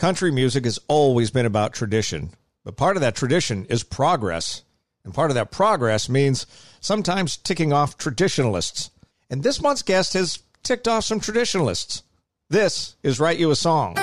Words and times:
Country 0.00 0.30
music 0.30 0.64
has 0.64 0.78
always 0.88 1.30
been 1.30 1.44
about 1.44 1.74
tradition, 1.74 2.30
but 2.64 2.74
part 2.74 2.96
of 2.96 3.02
that 3.02 3.14
tradition 3.14 3.66
is 3.66 3.82
progress. 3.82 4.62
And 5.04 5.12
part 5.12 5.30
of 5.30 5.34
that 5.34 5.50
progress 5.50 6.08
means 6.08 6.46
sometimes 6.80 7.36
ticking 7.36 7.74
off 7.74 7.98
traditionalists. 7.98 8.90
And 9.28 9.42
this 9.42 9.60
month's 9.60 9.82
guest 9.82 10.14
has 10.14 10.38
ticked 10.62 10.88
off 10.88 11.04
some 11.04 11.20
traditionalists. 11.20 12.02
This 12.48 12.96
is 13.02 13.20
Write 13.20 13.38
You 13.38 13.50
a 13.50 13.54
Song. 13.54 13.94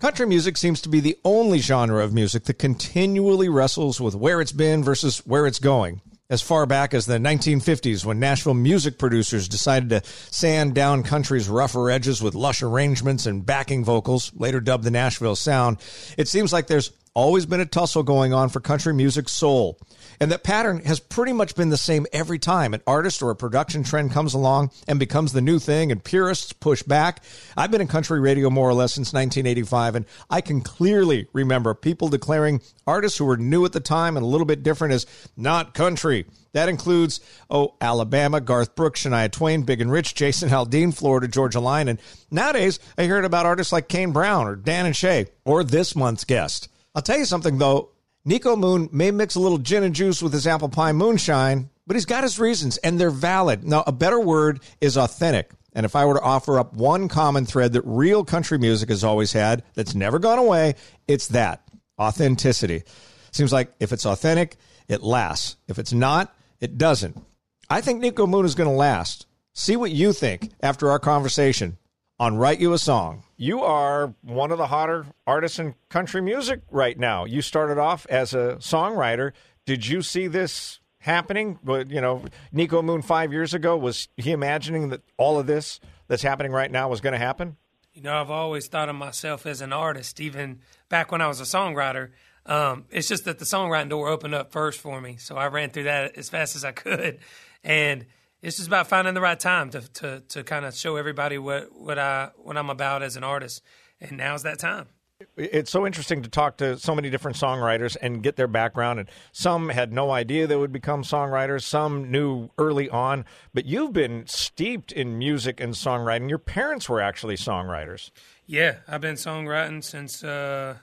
Country 0.00 0.26
music 0.26 0.56
seems 0.56 0.80
to 0.80 0.88
be 0.88 0.98
the 0.98 1.16
only 1.24 1.60
genre 1.60 2.02
of 2.02 2.12
music 2.12 2.46
that 2.46 2.58
continually 2.58 3.48
wrestles 3.48 4.00
with 4.00 4.16
where 4.16 4.40
it's 4.40 4.50
been 4.50 4.82
versus 4.82 5.18
where 5.18 5.46
it's 5.46 5.60
going. 5.60 6.00
As 6.30 6.40
far 6.40 6.64
back 6.64 6.94
as 6.94 7.04
the 7.04 7.18
1950s, 7.18 8.06
when 8.06 8.18
Nashville 8.18 8.54
music 8.54 8.98
producers 8.98 9.46
decided 9.46 9.90
to 9.90 10.00
sand 10.30 10.74
down 10.74 11.02
country's 11.02 11.50
rougher 11.50 11.90
edges 11.90 12.22
with 12.22 12.34
lush 12.34 12.62
arrangements 12.62 13.26
and 13.26 13.44
backing 13.44 13.84
vocals, 13.84 14.32
later 14.34 14.58
dubbed 14.58 14.84
the 14.84 14.90
Nashville 14.90 15.36
Sound, 15.36 15.76
it 16.16 16.26
seems 16.26 16.50
like 16.50 16.66
there's 16.66 16.92
always 17.12 17.44
been 17.44 17.60
a 17.60 17.66
tussle 17.66 18.02
going 18.02 18.32
on 18.32 18.48
for 18.48 18.60
country 18.60 18.94
music 18.94 19.28
soul. 19.28 19.78
And 20.20 20.30
that 20.32 20.44
pattern 20.44 20.84
has 20.84 21.00
pretty 21.00 21.32
much 21.32 21.54
been 21.54 21.70
the 21.70 21.76
same 21.76 22.06
every 22.12 22.38
time 22.38 22.74
an 22.74 22.82
artist 22.86 23.22
or 23.22 23.30
a 23.30 23.36
production 23.36 23.84
trend 23.84 24.12
comes 24.12 24.34
along 24.34 24.70
and 24.86 24.98
becomes 24.98 25.32
the 25.32 25.40
new 25.40 25.58
thing 25.58 25.90
and 25.92 26.02
purists 26.02 26.52
push 26.52 26.82
back. 26.82 27.22
I've 27.56 27.70
been 27.70 27.80
in 27.80 27.88
country 27.88 28.20
radio 28.20 28.50
more 28.50 28.68
or 28.68 28.74
less 28.74 28.94
since 28.94 29.12
1985 29.12 29.96
and 29.96 30.06
I 30.30 30.40
can 30.40 30.60
clearly 30.60 31.28
remember 31.32 31.74
people 31.74 32.08
declaring 32.08 32.60
artists 32.86 33.18
who 33.18 33.24
were 33.24 33.36
new 33.36 33.64
at 33.64 33.72
the 33.72 33.80
time 33.80 34.16
and 34.16 34.24
a 34.24 34.28
little 34.28 34.46
bit 34.46 34.62
different 34.62 34.94
as 34.94 35.06
not 35.36 35.74
country. 35.74 36.26
That 36.52 36.68
includes, 36.68 37.20
oh, 37.50 37.74
Alabama, 37.80 38.40
Garth 38.40 38.76
Brooks, 38.76 39.02
Shania 39.02 39.30
Twain, 39.30 39.62
Big 39.62 39.80
and 39.80 39.90
Rich, 39.90 40.14
Jason 40.14 40.50
Aldean, 40.50 40.94
Florida 40.94 41.26
Georgia 41.26 41.58
Line. 41.58 41.88
And 41.88 42.00
nowadays, 42.30 42.78
I 42.96 43.04
hear 43.04 43.18
it 43.18 43.24
about 43.24 43.44
artists 43.44 43.72
like 43.72 43.88
Kane 43.88 44.12
Brown 44.12 44.46
or 44.46 44.54
Dan 44.54 44.86
and 44.86 44.94
Shay 44.94 45.26
or 45.44 45.64
this 45.64 45.96
month's 45.96 46.24
guest. 46.24 46.68
I'll 46.94 47.02
tell 47.02 47.18
you 47.18 47.24
something 47.24 47.58
though. 47.58 47.90
Niko 48.26 48.58
Moon 48.58 48.88
may 48.90 49.10
mix 49.10 49.34
a 49.34 49.40
little 49.40 49.58
gin 49.58 49.82
and 49.82 49.94
juice 49.94 50.22
with 50.22 50.32
his 50.32 50.46
apple 50.46 50.70
pie 50.70 50.92
moonshine, 50.92 51.68
but 51.86 51.94
he's 51.94 52.06
got 52.06 52.22
his 52.22 52.38
reasons 52.38 52.78
and 52.78 52.98
they're 52.98 53.10
valid. 53.10 53.64
Now, 53.64 53.84
a 53.86 53.92
better 53.92 54.18
word 54.18 54.60
is 54.80 54.96
authentic. 54.96 55.50
And 55.74 55.84
if 55.84 55.94
I 55.94 56.06
were 56.06 56.14
to 56.14 56.22
offer 56.22 56.58
up 56.58 56.72
one 56.72 57.08
common 57.08 57.44
thread 57.44 57.74
that 57.74 57.82
real 57.84 58.24
country 58.24 58.58
music 58.58 58.88
has 58.88 59.04
always 59.04 59.32
had 59.32 59.62
that's 59.74 59.94
never 59.94 60.18
gone 60.18 60.38
away, 60.38 60.76
it's 61.06 61.28
that 61.28 61.68
authenticity. 61.98 62.84
Seems 63.30 63.52
like 63.52 63.72
if 63.78 63.92
it's 63.92 64.06
authentic, 64.06 64.56
it 64.88 65.02
lasts. 65.02 65.56
If 65.68 65.78
it's 65.78 65.92
not, 65.92 66.34
it 66.60 66.78
doesn't. 66.78 67.20
I 67.68 67.82
think 67.82 68.02
Niko 68.02 68.26
Moon 68.26 68.46
is 68.46 68.54
going 68.54 68.70
to 68.70 68.76
last. 68.76 69.26
See 69.52 69.76
what 69.76 69.90
you 69.90 70.14
think 70.14 70.50
after 70.62 70.90
our 70.90 70.98
conversation 70.98 71.76
on 72.18 72.36
Write 72.36 72.60
You 72.60 72.72
a 72.72 72.78
Song. 72.78 73.24
You 73.36 73.62
are 73.62 74.14
one 74.22 74.52
of 74.52 74.58
the 74.58 74.68
hotter 74.68 75.06
artists 75.26 75.58
in 75.58 75.74
country 75.88 76.20
music 76.22 76.60
right 76.70 76.98
now. 76.98 77.24
You 77.24 77.42
started 77.42 77.78
off 77.78 78.06
as 78.08 78.34
a 78.34 78.56
songwriter. 78.60 79.32
Did 79.66 79.86
you 79.86 80.02
see 80.02 80.26
this 80.28 80.80
happening? 80.98 81.58
You 81.66 82.00
know, 82.00 82.24
Niko 82.54 82.84
Moon 82.84 83.02
five 83.02 83.32
years 83.32 83.54
ago, 83.54 83.76
was 83.76 84.08
he 84.16 84.30
imagining 84.30 84.90
that 84.90 85.02
all 85.16 85.38
of 85.38 85.46
this 85.46 85.80
that's 86.06 86.22
happening 86.22 86.52
right 86.52 86.70
now 86.70 86.88
was 86.88 87.00
going 87.00 87.14
to 87.14 87.18
happen? 87.18 87.56
You 87.92 88.02
know, 88.02 88.20
I've 88.20 88.30
always 88.30 88.66
thought 88.66 88.88
of 88.88 88.96
myself 88.96 89.46
as 89.46 89.60
an 89.60 89.72
artist, 89.72 90.20
even 90.20 90.60
back 90.88 91.12
when 91.12 91.20
I 91.20 91.28
was 91.28 91.40
a 91.40 91.44
songwriter. 91.44 92.10
Um, 92.46 92.84
it's 92.90 93.08
just 93.08 93.24
that 93.24 93.38
the 93.38 93.44
songwriting 93.44 93.88
door 93.88 94.08
opened 94.08 94.34
up 94.34 94.52
first 94.52 94.80
for 94.80 95.00
me, 95.00 95.16
so 95.16 95.36
I 95.36 95.46
ran 95.46 95.70
through 95.70 95.84
that 95.84 96.16
as 96.16 96.28
fast 96.28 96.56
as 96.56 96.64
I 96.64 96.72
could, 96.72 97.18
and 97.62 98.04
it's 98.44 98.58
just 98.58 98.68
about 98.68 98.86
finding 98.86 99.14
the 99.14 99.20
right 99.22 99.40
time 99.40 99.70
to 99.70 99.80
to 99.94 100.20
to 100.28 100.44
kind 100.44 100.66
of 100.66 100.74
show 100.74 100.96
everybody 100.96 101.38
what 101.38 101.74
what 101.74 101.98
I 101.98 102.30
what 102.36 102.56
I'm 102.58 102.70
about 102.70 103.02
as 103.02 103.16
an 103.16 103.24
artist. 103.24 103.62
And 104.00 104.18
now's 104.18 104.42
that 104.42 104.58
time. 104.58 104.88
It's 105.36 105.70
so 105.70 105.86
interesting 105.86 106.22
to 106.22 106.28
talk 106.28 106.58
to 106.58 106.76
so 106.76 106.94
many 106.94 107.08
different 107.08 107.38
songwriters 107.38 107.96
and 108.02 108.22
get 108.22 108.36
their 108.36 108.48
background. 108.48 109.00
And 109.00 109.08
some 109.32 109.70
had 109.70 109.92
no 109.92 110.10
idea 110.10 110.46
they 110.46 110.56
would 110.56 110.72
become 110.72 111.02
songwriters. 111.02 111.62
Some 111.62 112.10
knew 112.10 112.50
early 112.58 112.90
on. 112.90 113.24
But 113.54 113.64
you've 113.64 113.92
been 113.94 114.26
steeped 114.26 114.92
in 114.92 115.16
music 115.16 115.60
and 115.60 115.72
songwriting. 115.72 116.28
Your 116.28 116.38
parents 116.38 116.88
were 116.88 117.00
actually 117.00 117.36
songwriters. 117.36 118.10
Yeah, 118.44 118.78
I've 118.86 119.00
been 119.00 119.14
songwriting 119.14 119.82
since 119.82 120.22
uh, 120.22 120.76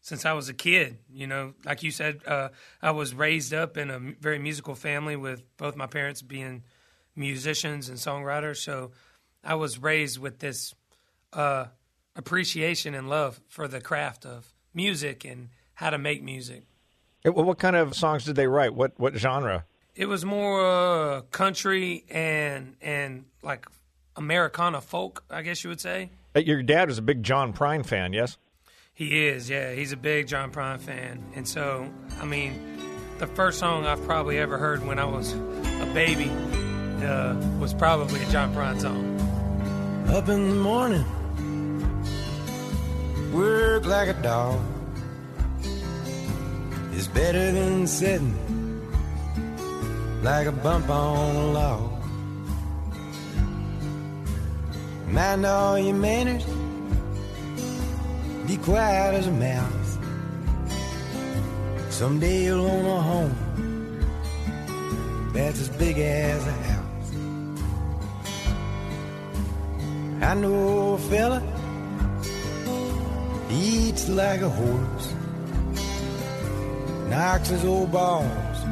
since 0.00 0.24
I 0.24 0.32
was 0.32 0.48
a 0.48 0.54
kid. 0.54 0.98
You 1.12 1.28
know, 1.28 1.54
like 1.64 1.84
you 1.84 1.92
said, 1.92 2.22
uh, 2.26 2.48
I 2.82 2.90
was 2.90 3.14
raised 3.14 3.54
up 3.54 3.76
in 3.76 3.90
a 3.90 4.00
very 4.00 4.40
musical 4.40 4.74
family 4.74 5.14
with 5.14 5.44
both 5.58 5.76
my 5.76 5.86
parents 5.86 6.22
being 6.22 6.64
musicians 7.16 7.88
and 7.88 7.98
songwriters. 7.98 8.56
So 8.58 8.92
I 9.42 9.54
was 9.54 9.78
raised 9.78 10.18
with 10.18 10.38
this 10.38 10.74
uh, 11.32 11.66
appreciation 12.16 12.94
and 12.94 13.08
love 13.08 13.40
for 13.48 13.68
the 13.68 13.80
craft 13.80 14.24
of 14.24 14.52
music 14.72 15.24
and 15.24 15.50
how 15.74 15.90
to 15.90 15.98
make 15.98 16.22
music. 16.22 16.64
What 17.24 17.58
kind 17.58 17.76
of 17.76 17.94
songs 17.94 18.24
did 18.24 18.36
they 18.36 18.46
write? 18.46 18.74
What 18.74 18.98
what 18.98 19.16
genre? 19.16 19.64
It 19.94 20.06
was 20.06 20.24
more 20.24 20.60
uh, 20.60 21.20
country 21.22 22.04
and 22.10 22.76
and 22.82 23.24
like 23.42 23.66
Americana 24.16 24.80
folk, 24.80 25.24
I 25.30 25.42
guess 25.42 25.64
you 25.64 25.70
would 25.70 25.80
say. 25.80 26.10
Your 26.34 26.62
dad 26.62 26.88
was 26.88 26.98
a 26.98 27.02
big 27.02 27.22
John 27.22 27.52
Prine 27.52 27.86
fan, 27.86 28.12
yes? 28.12 28.36
He 28.92 29.26
is, 29.26 29.48
yeah. 29.48 29.72
He's 29.72 29.92
a 29.92 29.96
big 29.96 30.26
John 30.26 30.52
Prine 30.52 30.80
fan, 30.80 31.24
and 31.34 31.48
so 31.48 31.88
I 32.20 32.26
mean, 32.26 32.60
the 33.18 33.26
first 33.26 33.58
song 33.58 33.86
I've 33.86 34.04
probably 34.04 34.38
ever 34.38 34.58
heard 34.58 34.86
when 34.86 34.98
I 34.98 35.04
was 35.04 35.32
a 35.32 35.90
baby 35.94 36.30
uh, 37.04 37.34
was 37.58 37.74
probably 37.74 38.22
a 38.22 38.26
John 38.26 38.54
Prine 38.54 38.80
song. 38.80 39.20
Up 40.08 40.28
in 40.28 40.48
the 40.48 40.54
morning, 40.56 41.04
work 43.32 43.86
like 43.86 44.08
a 44.08 44.14
dog 44.22 44.60
is 46.94 47.08
better 47.08 47.52
than 47.52 47.86
sitting 47.86 48.34
like 50.22 50.46
a 50.46 50.52
bump 50.52 50.88
on 50.88 51.36
a 51.36 51.46
log. 51.52 51.90
Mind 55.08 55.46
all 55.46 55.78
your 55.78 55.94
manners, 55.94 56.44
be 58.46 58.56
quiet 58.56 59.14
as 59.14 59.26
a 59.26 59.32
mouse. 59.32 59.98
Someday 61.90 62.44
you'll 62.44 62.66
own 62.66 62.86
a 62.86 63.00
home 63.00 63.44
that's 65.34 65.60
as 65.60 65.68
big 65.68 65.98
as 65.98 66.46
a 66.46 66.52
house. 66.52 66.73
I 70.20 70.34
know 70.34 70.94
a 70.94 70.98
fella, 70.98 71.42
eats 73.50 74.08
like 74.08 74.40
a 74.40 74.48
horse, 74.48 75.14
knocks 77.08 77.48
his 77.48 77.64
old 77.64 77.92
balls 77.92 78.64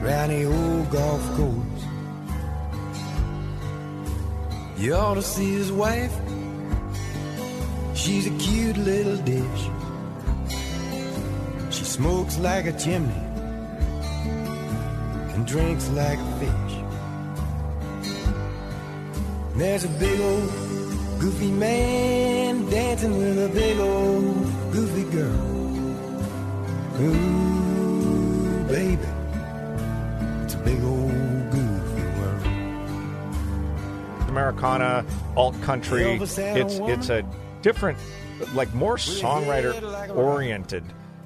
round 0.00 0.32
the 0.32 0.44
old 0.44 0.90
golf 0.90 1.22
course. 1.36 1.84
You 4.78 4.94
ought 4.94 5.14
to 5.14 5.22
see 5.22 5.52
his 5.54 5.72
wife, 5.72 6.14
she's 7.94 8.26
a 8.26 8.36
cute 8.38 8.76
little 8.76 9.16
dish. 9.18 9.68
She 11.70 11.84
smokes 11.84 12.38
like 12.38 12.66
a 12.66 12.72
chimney 12.72 13.22
and 15.34 15.46
drinks 15.46 15.88
like 15.90 16.18
a 16.18 16.38
fish. 16.40 16.67
There's 19.58 19.82
a 19.82 19.88
big 19.88 20.20
old 20.20 20.50
goofy 21.18 21.50
man 21.50 22.70
dancing 22.70 23.18
with 23.18 23.44
a 23.44 23.48
big 23.52 23.76
old 23.80 24.72
goofy 24.72 25.02
girl. 25.10 25.34
Ooh, 27.00 28.64
baby, 28.68 29.02
it's 30.44 30.54
a 30.54 30.58
big 30.58 30.80
old 30.84 31.50
goofy 31.50 32.02
world. 32.20 32.46
Americana, 34.28 35.04
alt 35.36 35.60
country. 35.62 36.04
It's 36.04 36.38
it's 36.38 37.08
a 37.08 37.24
different, 37.60 37.98
like 38.54 38.72
more 38.74 38.94
songwriter 38.94 40.14
oriented. 40.14 40.84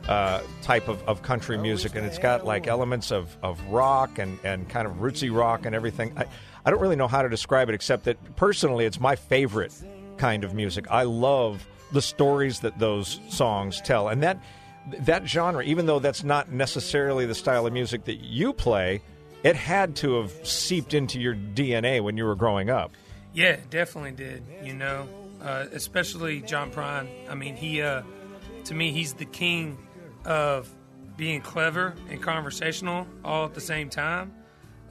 Uh, 0.08 0.42
type 0.62 0.88
of, 0.88 1.00
of 1.04 1.22
country 1.22 1.56
music, 1.56 1.94
and 1.94 2.04
it's 2.04 2.18
got 2.18 2.44
like 2.44 2.66
elements 2.66 3.12
of, 3.12 3.36
of 3.40 3.64
rock 3.66 4.18
and, 4.18 4.36
and 4.42 4.68
kind 4.68 4.84
of 4.84 4.94
rootsy 4.94 5.32
rock 5.32 5.64
and 5.64 5.76
everything. 5.76 6.12
I, 6.16 6.26
I 6.64 6.70
don't 6.70 6.80
really 6.80 6.96
know 6.96 7.08
how 7.08 7.22
to 7.22 7.28
describe 7.28 7.68
it 7.68 7.74
except 7.74 8.04
that 8.04 8.36
personally 8.36 8.84
it's 8.84 9.00
my 9.00 9.16
favorite 9.16 9.74
kind 10.16 10.44
of 10.44 10.54
music. 10.54 10.86
I 10.90 11.02
love 11.04 11.66
the 11.92 12.02
stories 12.02 12.60
that 12.60 12.78
those 12.78 13.20
songs 13.28 13.80
tell. 13.80 14.08
And 14.08 14.22
that 14.22 14.38
that 15.00 15.28
genre, 15.28 15.62
even 15.62 15.86
though 15.86 15.98
that's 15.98 16.24
not 16.24 16.50
necessarily 16.50 17.26
the 17.26 17.34
style 17.34 17.66
of 17.66 17.72
music 17.72 18.04
that 18.04 18.20
you 18.20 18.52
play, 18.52 19.00
it 19.44 19.54
had 19.56 19.96
to 19.96 20.14
have 20.20 20.32
seeped 20.46 20.94
into 20.94 21.20
your 21.20 21.34
DNA 21.34 22.02
when 22.02 22.16
you 22.16 22.24
were 22.24 22.34
growing 22.34 22.70
up. 22.70 22.92
Yeah, 23.32 23.56
definitely 23.70 24.12
did. 24.12 24.44
You 24.62 24.74
know, 24.74 25.08
uh, 25.40 25.66
especially 25.72 26.40
John 26.42 26.70
Prine. 26.70 27.08
I 27.28 27.34
mean, 27.34 27.56
he 27.56 27.82
uh, 27.82 28.02
to 28.64 28.74
me 28.74 28.92
he's 28.92 29.14
the 29.14 29.24
king 29.24 29.78
of 30.24 30.72
being 31.16 31.40
clever 31.40 31.94
and 32.08 32.22
conversational 32.22 33.06
all 33.24 33.44
at 33.44 33.54
the 33.54 33.60
same 33.60 33.88
time. 33.88 34.32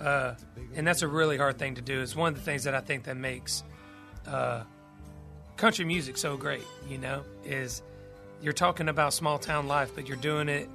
Uh, 0.01 0.36
and 0.75 0.88
that's 0.88 1.03
a 1.03 1.07
really 1.07 1.38
hard 1.38 1.59
thing 1.59 1.75
to 1.75 1.81
do. 1.81 2.01
It's 2.01 2.15
one 2.15 2.33
of 2.33 2.36
the 2.36 2.44
things 2.44 2.63
that 2.63 2.74
I 2.74 2.81
think 2.81 3.03
that 3.03 3.18
makes 3.18 3.63
uh, 4.27 4.63
country 5.57 5.86
music 5.86 6.18
so 6.18 6.38
great. 6.38 6.63
You 6.89 6.98
know, 6.98 7.24
is 7.45 7.83
you're 8.42 8.53
talking 8.53 8.89
about 8.89 9.13
small 9.13 9.38
town 9.38 9.68
life, 9.68 9.92
but 9.94 10.07
you're 10.07 10.18
doing 10.18 10.50
it 10.50 10.68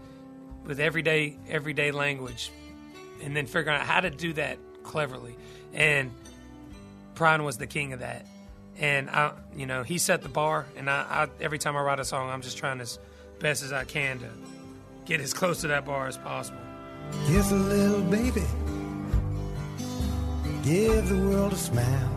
with 0.65 0.79
everyday 0.79 1.37
everyday 1.49 1.91
language, 1.91 2.51
and 3.23 3.37
then 3.37 3.47
figuring 3.47 3.79
out 3.79 3.87
how 3.87 4.01
to 4.01 4.11
do 4.11 4.33
that 4.35 4.59
cleverly. 4.85 5.37
And 5.75 6.13
Prine 7.15 7.45
was 7.45 7.59
the 7.59 7.67
king 7.67 7.93
of 7.93 8.01
that. 8.01 8.27
And 8.79 9.09
I, 9.11 9.33
you 9.57 9.67
know, 9.67 9.83
he 9.83 9.99
set 9.99 10.23
the 10.23 10.29
bar. 10.29 10.67
And 10.77 10.89
I, 10.89 11.01
I 11.09 11.29
every 11.41 11.59
time 11.59 11.77
I 11.77 11.81
write 11.81 11.99
a 11.99 12.05
song, 12.05 12.31
I'm 12.31 12.43
just 12.43 12.59
trying 12.59 12.81
as 12.81 12.99
best 13.41 13.63
as 13.65 13.73
I 13.73 13.85
can 13.85 14.21
to 14.21 14.29
get 15.05 15.21
as 15.21 15.35
close 15.35 15.63
to 15.63 15.69
that 15.69 15.85
bar 15.85 16.07
as 16.07 16.17
possible. 16.17 16.61
Kiss 17.27 17.51
a 17.51 17.57
little 17.57 18.03
baby. 18.03 18.43
Give 20.67 21.09
the 21.09 21.17
world 21.29 21.53
a 21.53 21.57
smile. 21.57 22.11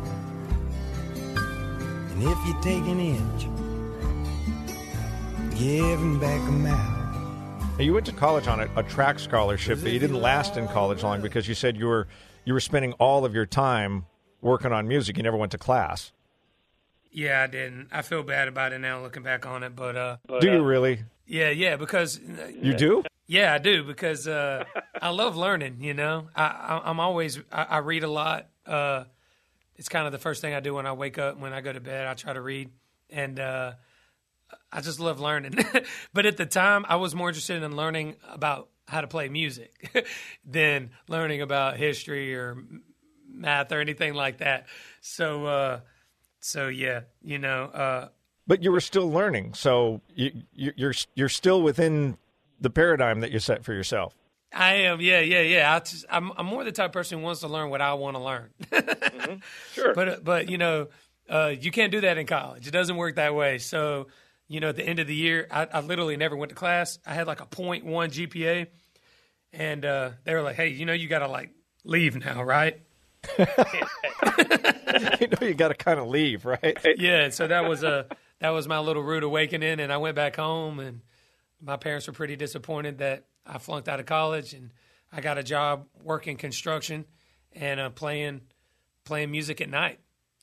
And 1.36 2.24
if 2.24 2.38
you 2.48 2.58
take 2.64 2.84
an 2.84 3.00
inch, 3.00 3.44
give 5.56 6.00
him 6.00 6.20
back 6.20 6.42
a 6.48 6.52
mile. 6.52 6.96
Now, 7.78 7.84
you 7.84 7.94
went 7.94 8.08
to 8.08 8.12
college 8.12 8.48
on 8.48 8.60
a, 8.62 8.70
a 8.76 8.82
track 8.82 9.20
scholarship, 9.20 9.80
but 9.84 9.92
you 9.92 10.00
didn't 10.00 10.20
last 10.20 10.58
in 10.58 10.68
college 10.68 11.04
long 11.04 11.22
because 11.22 11.48
you 11.48 11.54
said 11.54 11.78
you 11.78 11.86
were 11.86 12.08
you 12.44 12.54
were 12.54 12.60
spending 12.60 12.94
all 12.94 13.24
of 13.24 13.36
your 13.36 13.46
time 13.46 14.08
working 14.42 14.72
on 14.72 14.88
music. 14.88 15.16
You 15.18 15.22
never 15.24 15.38
went 15.38 15.52
to 15.52 15.60
class. 15.60 16.12
Yeah, 17.12 17.44
I 17.44 17.48
didn't. 17.48 17.90
I 17.92 18.02
feel 18.02 18.24
bad 18.24 18.48
about 18.48 18.74
it 18.74 18.80
now, 18.80 19.00
looking 19.02 19.22
back 19.22 19.46
on 19.46 19.62
it. 19.62 19.76
But 19.76 19.96
uh, 19.96 20.18
Do 20.42 20.52
you 20.52 20.64
really? 20.64 21.04
yeah, 21.28 21.52
yeah, 21.52 21.76
because 21.76 22.20
You 22.20 22.74
do? 22.74 23.04
Yeah, 23.30 23.54
I 23.54 23.60
do 23.60 23.84
because 23.84 24.28
uh, 24.28 24.64
I 25.00 25.10
love 25.10 25.38
learning. 25.38 25.78
You 25.82 25.94
know, 25.94 26.30
I, 26.36 26.82
I'm 26.84 27.00
always 27.00 27.40
I, 27.52 27.64
I 27.64 27.78
read 27.78 28.04
a 28.04 28.10
lot. 28.10 28.50
Uh, 28.66 29.04
it's 29.76 29.88
kind 29.88 30.08
of 30.08 30.12
the 30.12 30.18
first 30.18 30.42
thing 30.42 30.56
I 30.56 30.62
do 30.62 30.74
when 30.74 30.88
I 30.88 30.94
wake 30.94 31.20
up. 31.20 31.40
When 31.40 31.54
I 31.54 31.62
go 31.62 31.72
to 31.72 31.80
bed, 31.80 32.08
I 32.08 32.16
try 32.16 32.34
to 32.34 32.42
read, 32.42 32.72
and 33.08 33.40
uh, 33.40 33.74
I 34.72 34.82
just 34.82 35.00
love 35.00 35.20
learning. 35.20 35.60
but 36.14 36.26
at 36.26 36.38
the 36.38 36.48
time, 36.48 36.88
I 36.90 36.96
was 36.96 37.14
more 37.14 37.30
interested 37.30 37.62
in 37.62 37.76
learning 37.76 38.16
about 38.28 38.70
how 38.88 39.02
to 39.02 39.08
play 39.08 39.30
music 39.30 40.08
than 40.44 40.90
learning 41.08 41.44
about 41.44 41.78
history 41.78 42.34
or 42.34 42.58
math 43.32 43.72
or 43.72 43.80
anything 43.80 44.16
like 44.16 44.40
that. 44.40 44.66
So, 45.02 45.46
uh, 45.46 45.80
so 46.40 46.68
yeah, 46.68 47.02
you 47.22 47.38
know, 47.38 47.66
uh, 47.66 48.08
But 48.48 48.64
you 48.64 48.72
were 48.72 48.82
still 48.82 49.12
learning, 49.12 49.54
so 49.54 50.02
you, 50.16 50.32
you, 50.52 50.74
you're 50.76 50.96
you're 51.14 51.30
still 51.30 51.62
within 51.62 52.18
the 52.60 52.70
paradigm 52.70 53.22
that 53.22 53.32
you 53.32 53.40
set 53.40 53.64
for 53.64 53.74
yourself. 53.74 54.16
I 54.52 54.74
am, 54.74 55.00
yeah, 55.00 55.20
yeah, 55.20 55.42
yeah. 55.42 55.76
I 55.76 55.80
just, 55.80 56.06
I'm, 56.10 56.32
I'm 56.36 56.46
more 56.46 56.64
the 56.64 56.72
type 56.72 56.88
of 56.88 56.92
person 56.94 57.20
who 57.20 57.24
wants 57.24 57.42
to 57.42 57.48
learn 57.48 57.70
what 57.70 57.82
I 57.82 57.94
want 57.94 58.16
to 58.18 58.24
learn. 58.24 58.50
Sure. 59.74 59.94
But, 59.94 60.24
but 60.24 60.50
you 60.50 60.58
know, 60.58 60.88
uh, 61.30 61.54
you 61.60 61.70
can't 61.70 61.92
do 61.92 62.02
that 62.02 62.18
in 62.18 62.26
college. 62.26 62.68
It 62.68 62.72
doesn't 62.72 62.96
work 62.96 63.16
that 63.16 63.36
way. 63.36 63.60
So, 63.60 64.08
you 64.48 64.60
know, 64.60 64.70
at 64.70 64.76
the 64.76 64.84
end 64.84 64.98
of 64.98 65.06
the 65.06 65.14
year, 65.14 65.48
I, 65.52 65.68
I 65.72 65.80
literally 65.82 66.18
never 66.18 66.36
went 66.36 66.50
to 66.50 66.56
class. 66.56 66.98
I 67.06 67.14
had 67.14 67.28
like 67.28 67.42
a 67.42 67.46
0.1 67.46 67.84
GPA, 67.84 68.68
and 69.54 69.86
uh, 69.86 70.10
they 70.24 70.34
were 70.34 70.42
like, 70.42 70.56
"Hey, 70.56 70.70
you 70.70 70.86
know, 70.86 70.94
you 70.94 71.08
got 71.08 71.20
to 71.20 71.28
like 71.28 71.52
leave 71.84 72.16
now, 72.18 72.42
right?" 72.42 72.82
you 73.38 75.28
know, 75.28 75.48
you 75.48 75.54
got 75.54 75.68
to 75.68 75.76
kind 75.76 76.00
of 76.00 76.08
leave, 76.08 76.46
right? 76.46 76.78
yeah, 76.98 77.30
so 77.30 77.48
that 77.48 77.70
was 77.70 77.84
a 77.84 78.08
that 78.40 78.50
was 78.50 78.68
my 78.68 78.80
little 78.80 79.04
rude 79.04 79.24
awakening, 79.24 79.80
and 79.80 79.94
I 79.94 79.98
went 79.98 80.16
back 80.16 80.36
home, 80.36 80.80
and 80.80 81.02
my 81.62 81.78
parents 81.78 82.08
were 82.08 82.14
pretty 82.14 82.36
disappointed 82.36 83.00
that 83.00 83.26
I 83.46 83.58
flunked 83.58 83.88
out 83.88 84.00
of 84.00 84.06
college, 84.06 84.54
and 84.54 84.72
I 85.12 85.22
got 85.22 85.38
a 85.38 85.44
job 85.44 85.88
working 86.04 86.38
construction 86.38 87.06
and 87.54 87.80
uh, 87.80 87.90
playing 87.90 88.42
playing 89.04 89.32
music 89.32 89.60
at 89.62 89.70
night 89.70 90.00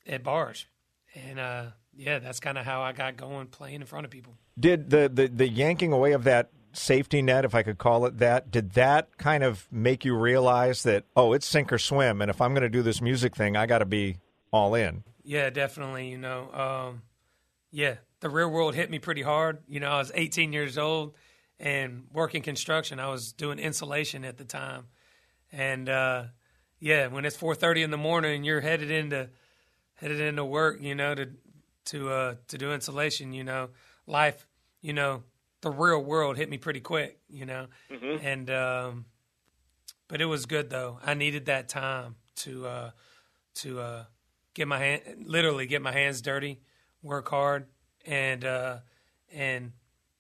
at 0.07 0.23
bars, 0.23 0.67
and 1.15 1.39
uh, 1.39 1.67
yeah, 1.95 2.19
that's 2.19 2.41
kind 2.41 2.59
of 2.59 2.65
how 2.65 2.83
I 2.83 2.93
got 2.93 3.17
going 3.17 3.47
playing 3.47 3.77
in 3.77 3.87
front 3.87 4.05
of 4.05 4.11
people. 4.11 4.35
Did 4.59 4.91
the, 4.91 5.11
the 5.13 5.29
the 5.29 5.49
yanking 5.49 5.93
away 5.93 6.13
of 6.13 6.25
that 6.25 6.51
safety 6.73 7.23
net, 7.23 7.45
if 7.45 7.55
I 7.55 7.63
could 7.63 7.79
call 7.79 8.07
it 8.07 8.19
that, 8.19 8.51
did 8.51 8.73
that 8.73 9.17
kind 9.17 9.43
of 9.43 9.67
make 9.71 10.05
you 10.05 10.17
realize 10.17 10.83
that 10.83 11.05
oh, 11.17 11.33
it's 11.33 11.47
sink 11.47 11.73
or 11.73 11.79
swim, 11.79 12.21
and 12.21 12.31
if 12.31 12.41
I'm 12.41 12.53
going 12.53 12.63
to 12.63 12.69
do 12.69 12.83
this 12.83 13.01
music 13.01 13.35
thing, 13.37 13.57
I 13.57 13.67
got 13.67 13.79
to 13.79 13.87
be 13.87 14.19
all 14.51 14.75
in. 14.75 15.05
Yeah, 15.25 15.51
definitely. 15.51 16.09
You 16.11 16.19
know, 16.19 16.53
um, 16.53 17.03
yeah, 17.71 17.97
the 18.21 18.29
real 18.29 18.49
world 18.49 18.75
hit 18.75 18.91
me 18.91 18.99
pretty 18.99 19.23
hard. 19.23 19.59
You 19.69 19.81
know, 19.81 19.91
I 19.91 19.99
was 19.99 20.13
18 20.15 20.53
years 20.53 20.79
old 20.79 21.15
and 21.59 22.05
working 22.13 22.43
construction. 22.43 23.01
I 23.01 23.09
was 23.09 23.33
doing 23.33 23.59
insulation 23.59 24.25
at 24.25 24.39
the 24.39 24.45
time, 24.45 24.87
and 25.53 25.89
uh, 25.89 26.25
yeah, 26.81 27.07
when 27.09 27.25
it's 27.25 27.37
4:30 27.37 27.85
in 27.85 27.91
the 27.91 27.97
morning 27.97 28.37
and 28.37 28.47
you're 28.47 28.61
headed 28.61 28.91
into 28.91 29.31
headed 29.95 30.21
into 30.21 30.45
work, 30.45 30.81
you 30.81 30.95
know, 30.95 31.15
to 31.15 31.31
to 31.87 32.11
uh, 32.11 32.35
to 32.49 32.59
do 32.59 32.73
insulation, 32.73 33.33
you 33.33 33.45
know, 33.45 33.71
life, 34.07 34.47
you 34.83 34.93
know, 34.93 35.23
the 35.63 35.71
real 35.71 36.03
world 36.03 36.37
hit 36.37 36.51
me 36.51 36.59
pretty 36.59 36.81
quick, 36.81 37.19
you 37.29 37.47
know, 37.47 37.67
and 38.23 38.51
um, 38.51 39.05
but 40.09 40.21
it 40.21 40.27
was 40.27 40.47
good 40.47 40.71
though. 40.71 40.99
I 41.05 41.15
needed 41.15 41.47
that 41.47 41.69
time 41.69 42.17
to 42.37 42.67
uh, 42.67 42.91
to 43.57 43.81
uh, 43.81 44.05
get 44.55 44.69
my 44.69 44.79
hand, 44.79 45.03
literally 45.27 45.67
get 45.67 45.81
my 45.81 45.93
hands 45.93 46.21
dirty, 46.21 46.61
work 47.03 47.29
hard, 47.29 47.67
and 48.07 48.45
uh, 48.45 48.79
and 49.33 49.73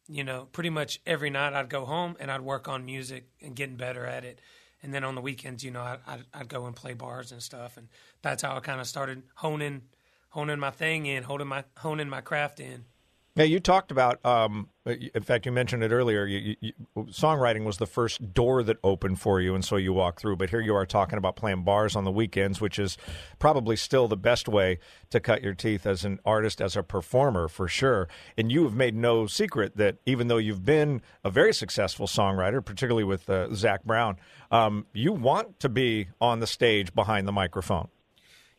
you 0.08 0.24
know, 0.24 0.46
pretty 0.52 0.70
much 0.70 1.00
every 1.06 1.30
night 1.30 1.52
I'd 1.52 1.68
go 1.68 1.84
home 1.84 2.16
and 2.20 2.30
I'd 2.30 2.40
work 2.40 2.68
on 2.68 2.84
music 2.84 3.28
and 3.42 3.56
getting 3.56 3.76
better 3.76 4.06
at 4.06 4.24
it. 4.24 4.40
And 4.82 4.94
then 4.94 5.02
on 5.04 5.14
the 5.14 5.20
weekends, 5.20 5.64
you 5.64 5.70
know, 5.70 5.82
I'd, 5.82 5.98
I'd, 6.06 6.24
I'd 6.32 6.48
go 6.48 6.66
and 6.66 6.76
play 6.76 6.94
bars 6.94 7.32
and 7.32 7.42
stuff, 7.42 7.76
and 7.76 7.88
that's 8.22 8.42
how 8.42 8.56
I 8.56 8.60
kind 8.60 8.80
of 8.80 8.86
started 8.86 9.22
honing 9.34 9.82
honing 10.28 10.58
my 10.58 10.70
thing 10.70 11.06
in, 11.06 11.22
holding 11.22 11.48
my 11.48 11.64
honing 11.78 12.08
my 12.08 12.20
craft 12.20 12.60
in. 12.60 12.84
Now 13.36 13.44
you 13.44 13.60
talked 13.60 13.90
about, 13.90 14.24
um, 14.24 14.70
in 14.86 15.22
fact, 15.22 15.44
you 15.44 15.52
mentioned 15.52 15.82
it 15.82 15.92
earlier. 15.92 16.24
You, 16.24 16.56
you, 16.58 16.72
songwriting 16.96 17.64
was 17.64 17.76
the 17.76 17.86
first 17.86 18.32
door 18.32 18.62
that 18.62 18.78
opened 18.82 19.20
for 19.20 19.42
you, 19.42 19.54
and 19.54 19.62
so 19.62 19.76
you 19.76 19.92
walked 19.92 20.20
through. 20.20 20.36
But 20.36 20.48
here 20.48 20.62
you 20.62 20.74
are 20.74 20.86
talking 20.86 21.18
about 21.18 21.36
playing 21.36 21.62
bars 21.62 21.94
on 21.94 22.04
the 22.04 22.10
weekends, 22.10 22.62
which 22.62 22.78
is 22.78 22.96
probably 23.38 23.76
still 23.76 24.08
the 24.08 24.16
best 24.16 24.48
way 24.48 24.78
to 25.10 25.20
cut 25.20 25.42
your 25.42 25.52
teeth 25.52 25.86
as 25.86 26.02
an 26.02 26.18
artist, 26.24 26.62
as 26.62 26.76
a 26.76 26.82
performer, 26.82 27.46
for 27.46 27.68
sure. 27.68 28.08
And 28.38 28.50
you 28.50 28.64
have 28.64 28.74
made 28.74 28.94
no 28.94 29.26
secret 29.26 29.76
that 29.76 29.98
even 30.06 30.28
though 30.28 30.38
you've 30.38 30.64
been 30.64 31.02
a 31.22 31.30
very 31.30 31.52
successful 31.52 32.06
songwriter, 32.06 32.64
particularly 32.64 33.04
with 33.04 33.28
uh, 33.28 33.54
Zac 33.54 33.84
Brown, 33.84 34.16
um, 34.50 34.86
you 34.94 35.12
want 35.12 35.60
to 35.60 35.68
be 35.68 36.08
on 36.22 36.40
the 36.40 36.46
stage 36.46 36.94
behind 36.94 37.28
the 37.28 37.32
microphone. 37.32 37.88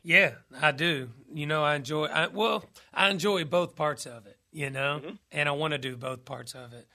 Yeah, 0.04 0.34
I 0.62 0.70
do. 0.70 1.10
You 1.34 1.46
know, 1.46 1.64
I 1.64 1.74
enjoy. 1.74 2.06
I, 2.06 2.28
well, 2.28 2.64
I 2.94 3.10
enjoy 3.10 3.44
both 3.44 3.74
parts 3.74 4.06
of 4.06 4.26
it. 4.26 4.37
You 4.58 4.70
know, 4.70 5.00
and 5.30 5.48
I 5.48 5.52
want 5.52 5.70
to 5.70 5.78
do 5.78 5.96
both 5.96 6.24
parts 6.24 6.52
of 6.54 6.72
it. 6.72 6.88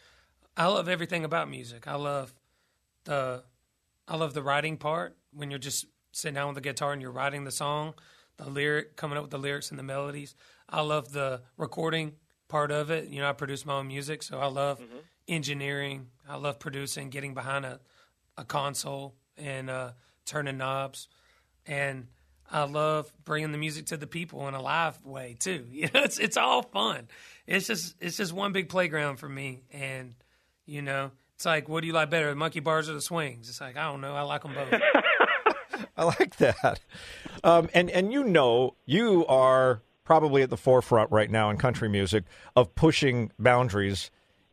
I 0.58 0.68
love 0.68 0.90
everything 0.90 1.24
about 1.24 1.50
music. 1.50 1.88
I 1.88 1.96
love 1.96 2.34
the, 3.06 3.46
I 4.06 4.18
love 4.18 4.34
the 4.34 4.44
writing 4.44 4.76
part 4.76 5.16
when 5.32 5.50
you're 5.50 5.60
just 5.60 5.86
sitting 6.12 6.36
down 6.36 6.48
with 6.48 6.56
the 6.56 6.62
guitar 6.62 6.92
and 6.92 7.02
you're 7.02 7.10
writing 7.10 7.46
the 7.46 7.52
song, 7.52 7.94
the 8.36 8.50
lyric, 8.50 8.98
coming 8.98 9.18
up 9.18 9.24
with 9.24 9.32
the 9.32 9.38
lyrics 9.38 9.70
and 9.70 9.80
the 9.80 9.84
melodies. 9.84 10.36
I 10.68 10.82
love 10.82 11.14
the 11.14 11.44
recording 11.56 12.16
part 12.50 12.70
of 12.70 12.92
it. 12.92 13.08
You 13.08 13.22
know, 13.22 13.30
I 13.30 13.32
produce 13.32 13.66
my 13.66 13.76
own 13.76 13.88
music, 13.88 14.24
so 14.24 14.40
I 14.40 14.48
love 14.48 14.82
engineering. 15.30 16.08
I 16.28 16.36
love 16.36 16.60
producing, 16.60 17.12
getting 17.12 17.34
behind 17.34 17.64
a, 17.64 17.80
a 18.38 18.44
console 18.44 19.16
and 19.38 19.70
uh, 19.70 19.92
turning 20.26 20.58
knobs, 20.58 21.08
and 21.66 22.08
I 22.52 22.66
love 22.66 23.12
bringing 23.24 23.52
the 23.52 23.58
music 23.58 23.88
to 23.88 23.98
the 23.98 24.06
people 24.06 24.48
in 24.48 24.54
a 24.54 24.62
live 24.62 25.04
way 25.04 25.36
too. 25.40 25.66
You 25.72 25.90
know, 25.94 26.04
it's 26.04 26.20
it's 26.20 26.38
all 26.38 26.62
fun. 26.62 27.08
It's 27.48 27.68
just 27.68 27.96
it's 28.00 28.18
just 28.18 28.34
one 28.34 28.54
big 28.54 28.70
playground 28.70 29.18
for 29.18 29.28
me, 29.30 29.64
and 29.72 30.16
you 30.66 30.82
know, 30.82 31.12
it's 31.36 31.46
like, 31.46 31.68
what 31.68 31.82
do 31.82 31.88
you 31.88 31.94
like 31.94 32.10
better, 32.10 32.30
the 32.30 32.36
monkey 32.36 32.60
bars 32.62 32.90
or 32.90 32.94
the 32.94 33.02
swings? 33.02 33.50
It's 33.50 33.60
like 33.60 33.78
I 33.78 33.84
don't 33.92 34.02
know, 34.02 34.16
I 34.16 34.22
like 34.22 34.44
them 34.44 34.54
both. 34.54 34.82
I 35.98 36.04
like 36.06 36.38
that. 36.38 36.80
Um, 37.44 37.70
and 37.74 37.90
and 37.90 38.14
you 38.14 38.24
know, 38.24 38.76
you 38.86 39.26
are 39.28 39.82
probably 40.04 40.42
at 40.42 40.50
the 40.50 40.58
forefront 40.58 41.12
right 41.12 41.30
now 41.30 41.50
in 41.50 41.58
country 41.58 41.90
music 41.90 42.24
of 42.56 42.76
pushing 42.76 43.32
boundaries 43.40 44.12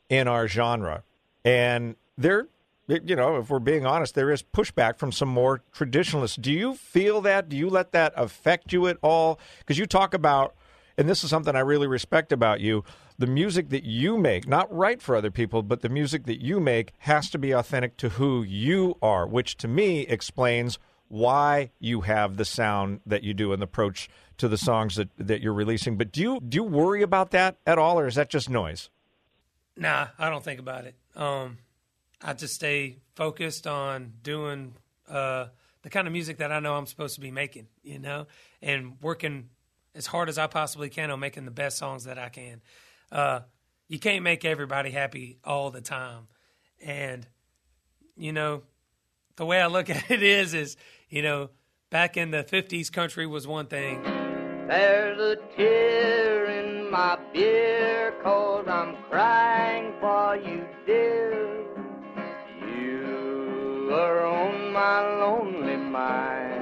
in 0.09 0.29
our 0.29 0.47
genre. 0.49 1.03
And 1.45 1.97
there, 2.17 2.49
you 2.87 3.17
know, 3.17 3.39
if 3.39 3.51
we're 3.51 3.59
being 3.59 3.87
honest, 3.87 4.15
there 4.15 4.31
is 4.31 4.43
pushback 4.43 4.99
from 4.99 5.13
some 5.13 5.29
more 5.29 5.63
traditionalists. 5.73 6.37
Do 6.37 6.53
you 6.53 6.75
feel 6.75 7.21
that? 7.23 7.49
Do 7.49 7.57
you 7.57 7.69
let 7.69 7.93
that 7.93 8.13
affect 8.17 8.73
you 8.73 8.87
at 8.89 8.99
all? 9.03 9.39
Because 9.61 9.79
you 9.79 9.87
talk 9.87 10.15
about, 10.15 10.55
and 11.01 11.09
this 11.09 11.25
is 11.25 11.31
something 11.31 11.57
I 11.57 11.61
really 11.61 11.87
respect 11.87 12.31
about 12.31 12.61
you. 12.61 12.85
The 13.19 13.27
music 13.27 13.71
that 13.71 13.85
you 13.85 14.19
make, 14.19 14.47
not 14.47 14.71
write 14.71 15.01
for 15.01 15.17
other 15.17 15.31
people, 15.31 15.63
but 15.63 15.81
the 15.81 15.89
music 15.89 16.27
that 16.27 16.43
you 16.43 16.61
make 16.61 16.93
has 16.99 17.31
to 17.31 17.39
be 17.39 17.53
authentic 17.53 17.97
to 17.97 18.11
who 18.11 18.43
you 18.43 18.99
are, 19.01 19.27
which 19.27 19.57
to 19.57 19.69
me 19.69 20.01
explains 20.01 20.79
why 21.09 21.71
you 21.79 22.03
have 22.03 22.37
the 22.37 22.45
sound 22.45 23.01
that 23.07 23.23
you 23.23 23.33
do 23.33 23.55
and 23.55 23.63
the 23.63 23.65
approach 23.65 24.11
to 24.37 24.47
the 24.47 24.59
songs 24.59 24.97
that, 24.97 25.09
that 25.17 25.41
you're 25.41 25.55
releasing. 25.55 25.97
But 25.97 26.13
do 26.13 26.21
you 26.21 26.41
do 26.47 26.57
you 26.57 26.65
worry 26.65 27.01
about 27.01 27.31
that 27.31 27.57
at 27.67 27.79
all, 27.79 27.99
or 27.99 28.07
is 28.07 28.17
that 28.17 28.29
just 28.29 28.51
noise? 28.51 28.91
Nah, 29.79 30.09
I 30.19 30.29
don't 30.29 30.45
think 30.45 30.61
about 30.61 30.85
it. 30.85 30.97
Um, 31.17 31.57
I 32.23 32.35
just 32.35 32.55
stay 32.55 32.99
focused 33.15 33.67
on 33.67 34.13
doing 34.23 34.75
uh, 35.09 35.47
the 35.81 35.89
kind 35.89 36.07
of 36.07 36.13
music 36.13 36.37
that 36.39 36.53
I 36.53 36.61
know 36.61 36.75
I'm 36.75 36.87
supposed 36.87 37.15
to 37.15 37.23
be 37.23 37.31
making, 37.31 37.69
you 37.83 37.99
know, 37.99 38.27
and 38.61 39.01
working 39.01 39.49
as 39.95 40.07
hard 40.07 40.29
as 40.29 40.39
I 40.39 40.47
possibly 40.47 40.89
can 40.89 41.11
on 41.11 41.21
making 41.21 41.45
the 41.45 41.51
best 41.51 41.79
songs 41.79 42.05
that 42.05 42.19
I 42.19 42.29
can. 42.29 42.61
Uh, 43.11 43.41
you 43.89 43.99
can't 43.99 44.23
make 44.23 44.45
everybody 44.45 44.91
happy 44.91 45.39
all 45.45 45.71
the 45.71 45.81
time, 45.81 46.29
and 46.81 47.27
you 48.17 48.33
know 48.33 48.63
the 49.37 49.45
way 49.45 49.61
I 49.61 49.67
look 49.67 49.91
at 49.91 50.11
it 50.11 50.23
is 50.23 50.55
is 50.55 50.77
you 51.09 51.23
know 51.23 51.51
back 51.91 52.17
in 52.17 52.31
the 52.31 52.45
'50s, 52.45 52.91
country 52.93 53.27
was 53.27 53.47
one 53.47 53.67
thing. 53.67 54.03
There's 54.69 55.19
a 55.19 55.37
tear 55.57 56.47
in 56.47 56.89
my 56.91 57.19
beer, 57.33 58.15
cause 58.23 58.69
I'm 58.69 58.97
crying 59.11 59.93
for 60.01 60.37
you, 60.37 60.65
dear. 60.87 61.67
You 62.65 63.91
are 63.93 64.25
on 64.25 64.73
my 64.73 65.01
lonely 65.19 65.77
mind. 65.77 66.60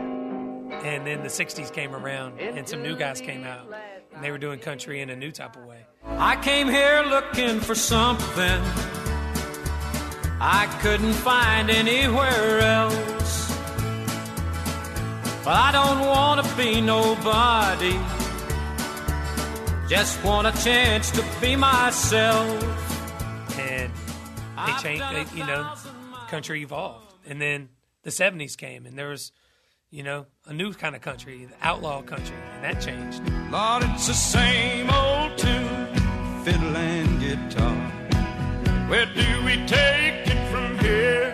And 0.89 1.07
then 1.07 1.23
the 1.23 1.29
60s 1.29 1.71
came 1.71 1.95
around, 1.95 2.41
and 2.41 2.67
some 2.67 2.83
new 2.83 2.97
guys 2.97 3.21
came 3.21 3.45
out, 3.45 3.71
and 4.15 4.25
they 4.25 4.31
were 4.31 4.39
doing 4.39 4.59
country 4.59 5.03
in 5.03 5.11
a 5.11 5.17
new 5.17 5.31
type 5.31 5.55
of 5.55 5.67
way. 5.67 5.85
I 6.07 6.37
came 6.37 6.67
here 6.67 7.05
looking 7.07 7.61
for 7.61 7.75
something 7.75 8.63
I 10.41 10.67
couldn't 10.81 11.13
find 11.13 11.69
anywhere 11.69 12.61
else. 12.61 13.49
But 15.45 15.57
I 15.57 15.73
don't 15.73 16.07
want 16.07 16.47
to 16.47 16.57
be 16.57 16.81
nobody. 16.81 17.99
Just 19.91 20.25
want 20.25 20.47
a 20.47 20.53
chance 20.65 21.11
to 21.11 21.25
be 21.39 21.55
myself. 21.55 23.59
And 23.59 23.93
they 24.67 24.73
changed, 24.81 25.05
they, 25.13 25.39
you 25.39 25.45
know, 25.45 25.75
country 26.29 26.63
evolved. 26.63 27.13
And 27.27 27.43
then 27.43 27.69
the 28.05 28.11
70s 28.11 28.57
came, 28.57 28.87
and 28.87 28.99
there 28.99 29.09
was, 29.09 29.33
you 29.91 30.03
know, 30.03 30.27
a 30.45 30.53
new 30.53 30.73
kind 30.75 30.95
of 30.95 31.01
country, 31.01 31.47
the 31.47 31.67
outlaw 31.67 32.03
country, 32.03 32.37
and 32.55 32.65
that 32.65 32.81
changed. 32.81 33.23
Lord, 33.51 33.83
it's 33.95 34.07
the 34.07 34.13
same 34.13 34.91
old 34.91 35.39
tune, 35.39 35.95
fiddle 36.45 36.77
and 36.77 37.21
guitar. 37.21 37.75
Where 38.89 39.07
do 39.07 39.45
we 39.45 39.57
take 39.67 40.27
it 40.27 40.51
from 40.51 40.79
here? 40.79 41.33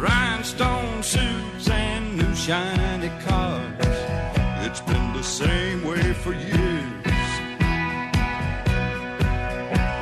Rhinestone 0.00 1.02
suits 1.02 1.68
and 1.68 2.16
new 2.16 2.34
shiny 2.34 3.10
cars. 3.24 3.74
It's 4.66 4.80
been 4.80 5.12
the 5.12 5.22
same 5.22 5.84
way 5.84 6.12
for 6.14 6.32
years. 6.32 6.54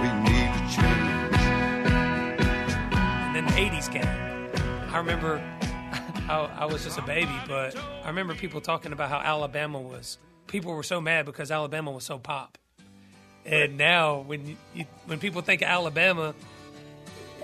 We 0.00 0.08
need 0.24 0.50
to 0.56 0.62
change. 0.76 1.36
And 3.26 3.36
then 3.36 3.44
the 3.44 3.52
80s 3.52 3.92
came. 3.92 4.92
I 4.92 4.98
remember 4.98 5.42
I, 6.28 6.50
I 6.58 6.64
was 6.66 6.84
just 6.84 6.98
a 6.98 7.02
baby, 7.02 7.34
but 7.46 7.76
I 7.76 8.08
remember 8.08 8.34
people 8.34 8.60
talking 8.60 8.92
about 8.92 9.10
how 9.10 9.18
Alabama 9.18 9.80
was. 9.80 10.18
People 10.46 10.74
were 10.74 10.82
so 10.82 11.00
mad 11.00 11.26
because 11.26 11.50
Alabama 11.50 11.90
was 11.90 12.04
so 12.04 12.18
pop. 12.18 12.58
And 13.44 13.78
now, 13.78 14.20
when 14.20 14.46
you, 14.46 14.56
you, 14.74 14.84
when 15.06 15.18
people 15.18 15.40
think 15.42 15.62
of 15.62 15.68
Alabama, 15.68 16.34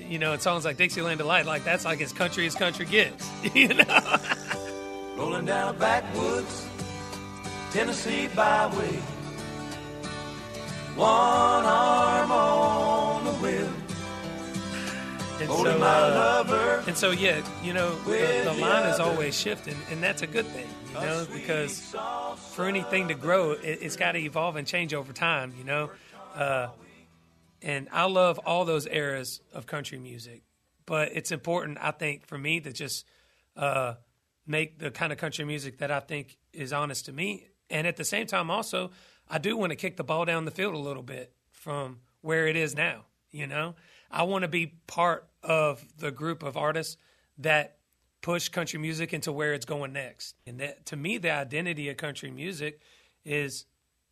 you 0.01 0.19
know, 0.19 0.33
it 0.33 0.43
sounds 0.43 0.65
like 0.65 0.77
Dixieland 0.77 1.19
Delight, 1.19 1.47
like 1.47 1.65
that's 1.65 1.85
like 1.85 2.01
as 2.01 2.13
country 2.13 2.47
as 2.47 2.55
country 2.55 2.87
gets. 2.87 3.29
You 3.55 3.69
know, 3.69 4.17
Rolling 5.17 5.45
down 5.45 5.75
a 5.75 5.79
backwoods 5.79 6.67
Tennessee 7.73 8.29
byway. 8.35 8.97
One 10.95 11.65
arm 11.65 12.31
on 12.31 13.25
the 13.25 13.33
wheel. 13.33 13.82
And 15.43 15.51
so, 15.51 15.83
uh, 15.83 16.83
and 16.87 16.97
so 16.97 17.11
yeah, 17.11 17.43
you 17.63 17.73
know, 17.73 17.95
the, 18.05 18.43
the 18.45 18.53
line 18.55 18.87
is 18.89 19.01
always 19.01 19.39
shifting, 19.39 19.77
and 19.91 20.03
that's 20.03 20.23
a 20.23 20.27
good 20.27 20.47
thing, 20.47 20.69
you 20.89 20.95
know, 20.95 21.27
because 21.33 21.95
for 22.53 22.67
anything 22.67 23.09
to 23.09 23.15
grow, 23.15 23.53
it, 23.53 23.79
it's 23.83 23.97
got 23.97 24.13
to 24.13 24.19
evolve 24.19 24.57
and 24.57 24.67
change 24.67 24.95
over 24.95 25.13
time, 25.13 25.53
you 25.59 25.65
know. 25.65 25.91
Uh, 26.35 26.69
and 27.61 27.89
I 27.93 28.05
love 28.05 28.39
all 28.39 28.65
those 28.65 28.87
eras 28.87 29.41
of 29.53 29.67
country 29.67 29.99
music, 29.99 30.43
but 30.87 31.11
it's 31.13 31.33
important, 31.33 31.79
I 31.81 31.91
think, 31.91 32.27
for 32.27 32.39
me 32.39 32.61
to 32.61 32.73
just 32.73 33.07
uh, 33.57 33.95
make 34.47 34.79
the 34.79 34.91
kind 34.91 35.13
of 35.13 35.19
country 35.19 35.45
music 35.45 35.79
that 35.79 35.91
I 35.91 36.01
think 36.01 36.39
is 36.53 36.73
honest 36.73 37.07
to 37.07 37.13
me, 37.13 37.49
and 37.71 37.87
at 37.87 37.97
the 37.97 38.05
same 38.05 38.27
time, 38.27 38.51
also, 38.51 38.91
I 39.29 39.39
do 39.39 39.57
want 39.57 39.71
to 39.71 39.77
kick 39.77 39.97
the 39.97 40.05
ball 40.05 40.25
down 40.25 40.45
the 40.45 40.51
field 40.51 40.75
a 40.75 40.79
little 40.79 41.03
bit 41.03 41.33
from 41.51 42.01
where 42.21 42.47
it 42.47 42.57
is 42.57 42.77
now. 42.77 43.07
You 43.31 43.47
know, 43.47 43.77
I 44.11 44.25
want 44.25 44.43
to 44.43 44.49
be 44.49 44.75
part 44.87 45.27
of 45.43 45.85
the 45.99 46.11
group 46.11 46.43
of 46.43 46.57
artists 46.57 46.97
that 47.39 47.79
push 48.21 48.49
country 48.49 48.79
music 48.79 49.13
into 49.13 49.33
where 49.33 49.53
it's 49.53 49.67
going 49.67 49.93
next. 49.93 50.37
And 50.47 50.61
that, 50.61 50.87
to 50.87 50.97
me, 50.97 51.19
the 51.19 51.31
identity 51.31 51.89
of 51.89 51.97
country 51.97 52.31
music 52.31 52.81
is 53.25 53.67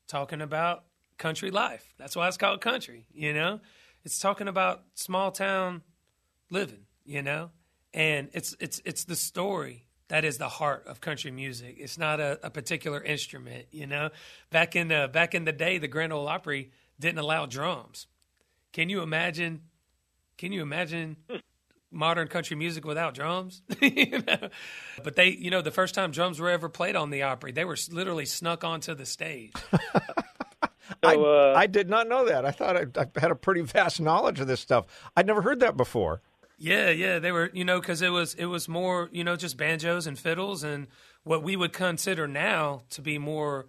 talking 0.08 0.40
about 0.40 0.84
country 1.18 1.50
life. 1.50 1.94
That's 1.98 2.16
why 2.16 2.26
it's 2.28 2.36
called 2.36 2.60
country. 2.60 3.06
You 3.12 3.32
know, 3.32 3.60
it's 4.04 4.18
talking 4.18 4.48
about 4.48 4.82
small 4.94 5.30
town 5.30 5.82
living. 6.50 6.86
You 7.04 7.22
know, 7.22 7.50
and 7.94 8.28
it's 8.32 8.54
it's 8.60 8.80
it's 8.84 9.04
the 9.04 9.16
story 9.16 9.86
that 10.08 10.24
is 10.24 10.38
the 10.38 10.48
heart 10.48 10.86
of 10.86 11.00
country 11.00 11.30
music. 11.30 11.76
It's 11.78 11.96
not 11.98 12.20
a, 12.20 12.38
a 12.42 12.50
particular 12.50 13.02
instrument. 13.02 13.66
You 13.70 13.86
know, 13.86 14.10
back 14.50 14.76
in 14.76 14.88
the 14.88 15.08
back 15.12 15.34
in 15.34 15.44
the 15.44 15.52
day, 15.52 15.78
the 15.78 15.88
Grand 15.88 16.12
Ole 16.12 16.28
Opry 16.28 16.70
didn't 16.98 17.18
allow 17.18 17.46
drums. 17.46 18.06
Can 18.72 18.88
you 18.88 19.02
imagine? 19.02 19.62
Can 20.40 20.52
you 20.52 20.62
imagine 20.62 21.18
modern 21.90 22.26
country 22.26 22.56
music 22.56 22.86
without 22.86 23.12
drums? 23.12 23.60
you 23.82 24.22
know? 24.26 24.48
But 25.04 25.14
they, 25.14 25.28
you 25.28 25.50
know, 25.50 25.60
the 25.60 25.70
first 25.70 25.94
time 25.94 26.12
drums 26.12 26.40
were 26.40 26.48
ever 26.48 26.70
played 26.70 26.96
on 26.96 27.10
the 27.10 27.24
Opry, 27.24 27.52
they 27.52 27.66
were 27.66 27.76
literally 27.90 28.24
snuck 28.24 28.64
onto 28.64 28.94
the 28.94 29.04
stage. 29.04 29.52
I, 31.02 31.14
So, 31.14 31.24
uh, 31.26 31.54
I 31.54 31.66
did 31.66 31.90
not 31.90 32.08
know 32.08 32.24
that. 32.24 32.46
I 32.46 32.52
thought 32.52 32.74
I, 32.74 32.86
I 32.98 33.20
had 33.20 33.30
a 33.30 33.34
pretty 33.34 33.60
vast 33.60 34.00
knowledge 34.00 34.40
of 34.40 34.46
this 34.46 34.60
stuff. 34.60 34.86
I'd 35.14 35.26
never 35.26 35.42
heard 35.42 35.60
that 35.60 35.76
before. 35.76 36.22
Yeah, 36.56 36.88
yeah, 36.88 37.18
they 37.18 37.32
were, 37.32 37.50
you 37.52 37.66
know, 37.66 37.78
because 37.78 38.00
it 38.00 38.08
was 38.08 38.32
it 38.34 38.46
was 38.46 38.66
more, 38.66 39.10
you 39.12 39.22
know, 39.22 39.36
just 39.36 39.58
banjos 39.58 40.06
and 40.06 40.18
fiddles 40.18 40.64
and 40.64 40.86
what 41.22 41.42
we 41.42 41.54
would 41.54 41.74
consider 41.74 42.26
now 42.26 42.80
to 42.90 43.02
be 43.02 43.18
more 43.18 43.66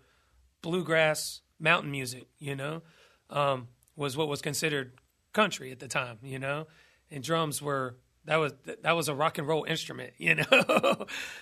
bluegrass 0.61 1.41
mountain 1.59 1.91
music, 1.91 2.27
you 2.39 2.55
know, 2.55 2.81
um, 3.29 3.67
was 3.97 4.15
what 4.15 4.29
was 4.29 4.41
considered 4.41 4.93
country 5.33 5.71
at 5.71 5.79
the 5.79 5.87
time, 5.87 6.17
you 6.23 6.39
know, 6.39 6.67
and 7.09 7.23
drums 7.23 7.61
were 7.61 7.97
that 8.25 8.37
was 8.37 8.53
that 8.83 8.95
was 8.95 9.07
a 9.07 9.15
rock 9.15 9.37
and 9.37 9.47
roll 9.47 9.63
instrument, 9.63 10.13
you 10.17 10.35
know, 10.35 10.45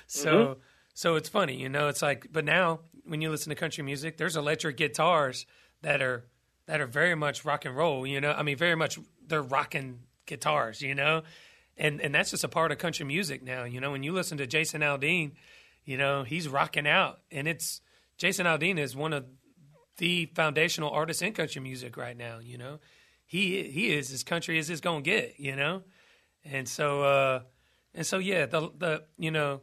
so 0.08 0.34
mm-hmm. 0.34 0.60
so 0.94 1.16
it's 1.16 1.30
funny, 1.30 1.56
you 1.56 1.70
know, 1.70 1.88
it's 1.88 2.02
like, 2.02 2.28
but 2.32 2.46
now 2.46 2.80
when 3.06 3.22
you 3.22 3.30
listen 3.30 3.50
to 3.50 3.56
country 3.56 3.84
music, 3.84 4.18
there's 4.18 4.36
electric 4.36 4.78
guitars 4.78 5.46
that 5.82 6.02
are 6.02 6.26
that 6.68 6.82
are 6.82 6.88
very 6.88 7.16
much 7.16 7.46
rock 7.46 7.66
and 7.66 7.76
roll, 7.76 8.06
you 8.06 8.22
know, 8.22 8.32
I 8.32 8.44
mean, 8.44 8.58
very 8.58 8.76
much 8.76 9.00
they're 9.26 9.42
rocking 9.42 10.00
guitars, 10.26 10.82
you 10.82 10.96
know, 10.96 11.24
and 11.78 12.02
and 12.02 12.14
that's 12.14 12.32
just 12.32 12.44
a 12.44 12.50
part 12.50 12.72
of 12.72 12.78
country 12.78 13.06
music 13.06 13.44
now, 13.44 13.64
you 13.64 13.80
know. 13.80 13.92
When 13.92 14.04
you 14.04 14.12
listen 14.12 14.38
to 14.38 14.48
Jason 14.48 14.82
Aldean, 14.82 15.32
you 15.86 15.98
know 15.98 16.24
he's 16.24 16.48
rocking 16.48 16.88
out, 16.88 17.20
and 17.32 17.48
it's 17.48 17.82
Jason 18.18 18.46
Aldean 18.46 18.78
is 18.78 18.96
one 18.96 19.14
of 19.14 19.26
the 19.98 20.28
foundational 20.36 20.92
artists 20.92 21.22
in 21.22 21.34
country 21.34 21.62
music 21.62 21.98
right 21.98 22.16
now. 22.16 22.40
You 22.40 22.58
know, 22.58 22.80
he 23.30 23.62
he 23.70 23.94
is 23.94 24.12
as 24.12 24.24
country 24.24 24.58
as 24.58 24.72
it's 24.72 24.82
gonna 24.82 25.04
get, 25.04 25.36
you 25.40 25.56
know, 25.56 25.84
and 26.44 26.68
so 26.68 27.04
uh, 27.04 27.42
and 27.94 28.04
so 28.04 28.18
yeah, 28.18 28.48
the 28.48 28.72
the 28.76 29.04
you 29.20 29.30
know, 29.30 29.62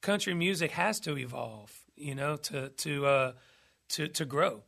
country 0.00 0.32
music 0.32 0.70
has 0.70 1.00
to 1.00 1.18
evolve, 1.18 1.76
you 1.96 2.14
know, 2.14 2.36
to 2.36 2.68
to 2.68 3.06
uh, 3.06 3.32
to 3.90 4.06
to 4.06 4.24
grow. 4.24 4.62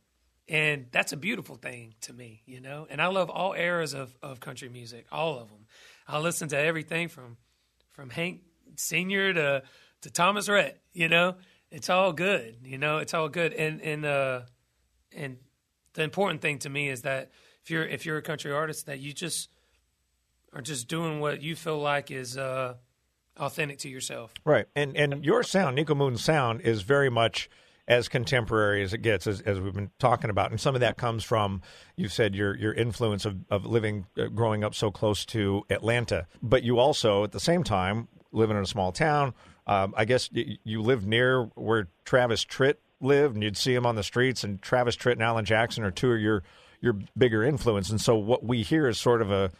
And 0.49 0.87
that's 0.91 1.13
a 1.13 1.17
beautiful 1.17 1.55
thing 1.55 1.95
to 2.01 2.11
me, 2.11 2.43
you 2.45 2.59
know. 2.59 2.85
And 2.89 3.01
I 3.01 3.07
love 3.07 3.29
all 3.29 3.53
eras 3.53 3.93
of, 3.93 4.13
of 4.21 4.41
country 4.41 4.67
music, 4.67 5.05
all 5.09 5.39
of 5.39 5.47
them. 5.47 5.65
I 6.05 6.19
listen 6.19 6.49
to 6.49 6.57
everything 6.57 7.07
from 7.07 7.37
from 7.93 8.09
Hank 8.09 8.41
Senior 8.75 9.33
to 9.35 9.63
to 10.01 10.09
Thomas 10.09 10.49
Rhett. 10.49 10.81
You 10.91 11.07
know, 11.07 11.35
it's 11.71 11.89
all 11.89 12.11
good. 12.11 12.57
You 12.65 12.77
know, 12.77 12.97
it's 12.97 13.13
all 13.13 13.29
good. 13.29 13.53
And 13.53 13.81
and 13.81 14.05
uh, 14.05 14.41
and 15.15 15.37
the 15.93 16.03
important 16.03 16.41
thing 16.41 16.59
to 16.59 16.69
me 16.69 16.89
is 16.89 17.03
that 17.03 17.31
if 17.63 17.71
you're 17.71 17.85
if 17.85 18.05
you're 18.05 18.17
a 18.17 18.21
country 18.21 18.51
artist, 18.51 18.85
that 18.87 18.99
you 18.99 19.13
just 19.13 19.49
are 20.53 20.61
just 20.61 20.87
doing 20.87 21.19
what 21.19 21.41
you 21.41 21.55
feel 21.55 21.79
like 21.79 22.11
is 22.11 22.37
uh, 22.37 22.75
authentic 23.37 23.79
to 23.79 23.89
yourself. 23.89 24.33
Right. 24.45 24.67
And 24.75 24.95
and 24.97 25.23
your 25.25 25.43
sound, 25.43 25.77
Niko 25.77 25.95
Moon's 25.95 26.23
sound, 26.23 26.61
is 26.61 26.81
very 26.81 27.09
much 27.09 27.49
as 27.87 28.07
contemporary 28.07 28.81
as 28.81 28.93
it 28.93 28.99
gets, 28.99 29.27
as, 29.27 29.41
as 29.41 29.59
we've 29.59 29.73
been 29.73 29.91
talking 29.99 30.29
about. 30.29 30.51
And 30.51 30.59
some 30.59 30.73
of 30.73 30.79
that 30.79 30.95
comes 30.95 31.21
from, 31.23 31.61
you've 31.97 32.13
said, 32.13 32.33
your 32.33 32.55
your 32.57 32.73
influence 32.73 33.25
of, 33.25 33.37
of 33.49 33.65
living, 33.65 34.05
uh, 34.17 34.27
growing 34.27 34.63
up 34.63 34.73
so 34.73 34.91
close 34.91 35.25
to 35.25 35.63
Atlanta. 35.69 36.27
But 36.41 36.63
you 36.63 36.79
also, 36.79 37.23
at 37.23 37.31
the 37.31 37.39
same 37.39 37.63
time, 37.63 38.07
living 38.31 38.55
in 38.57 38.63
a 38.63 38.67
small 38.67 38.91
town, 38.91 39.33
um, 39.67 39.93
I 39.97 40.05
guess 40.05 40.29
y- 40.33 40.57
you 40.63 40.81
lived 40.81 41.05
near 41.05 41.43
where 41.55 41.87
Travis 42.05 42.45
Tritt 42.45 42.75
lived, 43.01 43.35
and 43.35 43.43
you'd 43.43 43.57
see 43.57 43.73
him 43.73 43.85
on 43.85 43.95
the 43.95 44.03
streets. 44.03 44.43
And 44.43 44.61
Travis 44.61 44.95
Tritt 44.95 45.13
and 45.13 45.23
Alan 45.23 45.45
Jackson 45.45 45.83
are 45.83 45.91
two 45.91 46.11
of 46.13 46.21
your 46.21 46.43
your 46.83 46.99
bigger 47.17 47.43
influence. 47.43 47.89
And 47.89 47.99
so 47.99 48.15
what 48.17 48.43
we 48.43 48.61
hear 48.61 48.87
is 48.87 48.99
sort 48.99 49.21
of 49.21 49.31
a 49.31 49.51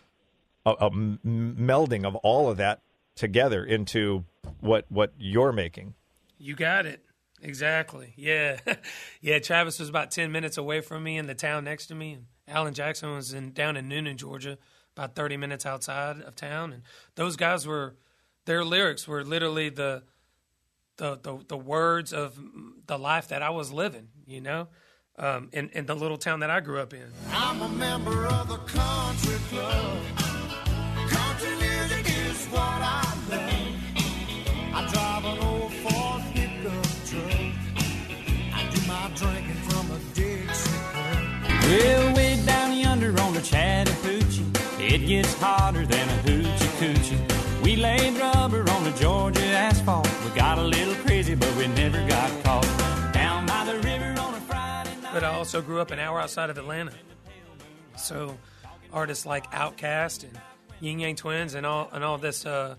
a 0.65 0.89
melding 0.92 2.06
of 2.06 2.15
all 2.18 2.50
of 2.50 2.58
that 2.58 2.82
together 3.15 3.63
into 3.65 4.25
what 4.60 4.86
what 4.89 5.13
you're 5.18 5.53
making. 5.53 5.96
You 6.38 6.56
got 6.56 6.86
it. 6.86 7.03
Exactly. 7.42 8.13
Yeah. 8.15 8.60
yeah. 9.22 9.39
Travis 9.39 9.80
was 9.80 9.89
about 9.89 10.12
10 10.12 10.32
minutes 10.32 10.58
away 10.58 10.82
from 10.82 11.03
me 11.03 11.18
in 11.18 11.27
the 11.27 11.36
town 11.36 11.63
next 11.63 11.88
to 11.88 11.96
me. 11.96 12.13
And 12.13 12.25
Alan 12.48 12.74
Jackson 12.74 13.13
was 13.13 13.34
in 13.34 13.51
down 13.51 13.75
in 13.77 13.89
Newnan, 13.89 14.15
Georgia, 14.18 14.58
about 14.96 15.15
30 15.15 15.38
minutes 15.38 15.65
outside 15.65 16.22
of 16.22 16.36
town. 16.36 16.72
And 16.72 16.84
those 17.15 17.36
guys 17.36 17.68
were, 17.68 17.96
their 18.46 18.63
lyrics 18.63 19.08
were 19.08 19.24
literally 19.25 19.70
the, 19.70 20.03
the, 20.98 21.20
the, 21.22 21.39
the 21.50 21.58
words 21.58 22.13
of 22.13 22.39
the 22.88 22.98
life 22.98 23.27
that 23.30 23.42
I 23.42 23.50
was 23.50 23.74
living, 23.74 24.08
you 24.25 24.39
know, 24.39 24.70
um, 25.17 25.50
in, 25.51 25.70
in 25.74 25.86
the 25.86 25.96
little 25.96 26.17
town 26.17 26.39
that 26.39 26.50
I 26.50 26.60
grew 26.60 26.79
up 26.79 26.93
in. 26.93 27.12
I'm 27.32 27.62
a 27.62 27.70
member 27.70 28.25
of 28.25 28.48
the 28.48 28.58
country 28.58 29.38
club. 29.50 29.98
Country 31.08 31.55
music 31.55 32.05
is 32.08 32.46
what 32.48 32.62
I 32.62 33.13
love. 33.29 33.74
I 34.75 34.88
drive 34.91 35.25
an 35.25 35.39
old 35.46 35.74
Ford 35.74 36.24
pickup 36.34 36.86
truck. 37.05 37.53
I 38.53 38.70
do 38.72 38.88
my 38.88 39.12
drinking 39.15 39.62
from 39.67 39.91
a 39.91 40.00
Dixie 40.15 40.72
cup. 40.91 41.63
Well, 41.63 42.15
way 42.15 42.43
down 42.46 42.77
yonder 42.77 43.20
on 43.22 43.34
the 43.34 43.41
Chattahoochee, 43.41 44.46
it 44.79 45.05
gets 45.08 45.34
hotter 45.36 45.86
than 45.86 46.10
a 46.10 46.22
hoochie 46.24 46.72
coochie. 46.79 47.63
We 47.63 47.75
laid 47.75 48.17
rubber 48.17 48.70
on 48.72 48.84
the 48.84 48.91
Georgia 48.91 49.46
asphalt. 49.46 50.10
We 50.25 50.32
got 50.32 50.58
a 50.58 50.63
little 50.63 50.96
crazy, 50.96 51.36
but 51.36 51.55
we 51.55 51.67
never 51.67 52.05
got 52.08 52.43
caught. 52.43 52.83
Also 55.44 55.62
grew 55.62 55.82
up 55.82 55.92
an 55.92 56.00
hour 56.00 56.22
outside 56.22 56.50
of 56.50 56.58
Atlanta. 56.58 56.94
So 57.98 58.38
artists 58.94 59.26
like 59.26 59.52
Outkast 59.52 60.24
and 60.24 60.40
Ying 60.80 61.02
Yang 61.02 61.18
Twins 61.18 61.54
and 61.54 61.66
all 61.66 61.90
and 61.92 62.02
all 62.02 62.18
this 62.18 62.46
uh, 62.46 62.76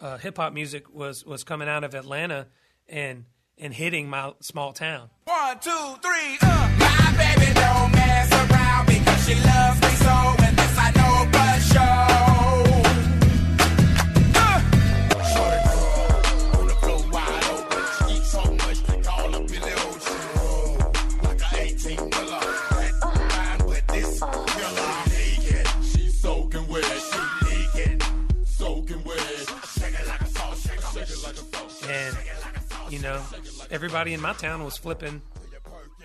uh, 0.00 0.16
hip 0.18 0.36
hop 0.36 0.52
music 0.52 0.94
was 0.94 1.26
was 1.26 1.42
coming 1.42 1.68
out 1.68 1.82
of 1.82 1.96
Atlanta 1.96 2.46
and 2.88 3.24
and 3.58 3.74
hitting 3.74 4.08
my 4.08 4.34
small 4.38 4.72
town. 4.72 5.10
One, 5.24 5.58
two, 5.58 5.70
three, 6.00 6.38
uh. 6.42 6.76
My 6.78 7.14
baby 7.18 7.52
don't 7.52 7.90
mess 7.90 8.30
around 8.32 8.86
because 8.86 9.26
she 9.26 9.34
loves 9.34 9.80
me 9.80 9.88
so, 9.88 10.36
you 32.96 33.02
know 33.02 33.22
everybody 33.70 34.14
in 34.14 34.20
my 34.22 34.32
town 34.32 34.64
was 34.64 34.78
flipping 34.78 35.20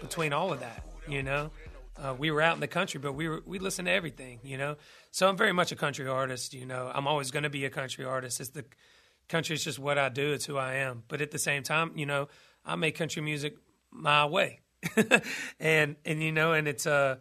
between 0.02 0.34
all 0.34 0.52
of 0.52 0.60
that 0.60 0.84
you 1.08 1.24
know? 1.24 1.50
Uh, 1.98 2.14
we 2.18 2.32
were 2.32 2.42
out 2.42 2.54
in 2.54 2.60
the 2.60 2.68
country 2.68 3.00
but 3.00 3.14
we 3.14 3.30
were 3.30 3.42
we 3.46 3.60
listened 3.60 3.86
to 3.86 3.92
everything 3.92 4.42
you 4.44 4.58
know? 4.58 4.76
So 5.10 5.30
i'm 5.30 5.38
very 5.38 5.54
much 5.54 5.72
a 5.72 5.78
country 5.78 6.06
artist 6.06 6.54
you 6.54 6.66
know? 6.66 6.92
I'm 6.94 7.08
always 7.08 7.32
going 7.32 7.44
to 7.44 7.50
be 7.50 7.64
a 7.64 7.70
country 7.70 8.04
artist. 8.04 8.42
It's 8.42 8.50
the 8.50 8.66
country 9.30 9.56
is 9.56 9.64
just 9.64 9.80
what 9.80 9.98
i 9.98 10.10
do. 10.10 10.34
It's 10.34 10.44
who 10.44 10.58
i 10.58 10.74
am. 10.76 11.04
But 11.08 11.22
at 11.22 11.32
the 11.32 11.40
same 11.40 11.64
time 11.64 11.94
you 11.96 12.06
know 12.06 12.28
i 12.66 12.76
make 12.76 12.98
country 12.98 13.22
music 13.22 13.56
my 13.90 14.26
way. 14.26 14.60
And 15.62 15.96
and 16.04 16.22
you 16.22 16.34
know 16.34 16.52
and 16.52 16.68
it's 16.68 16.86
uh 16.86 17.18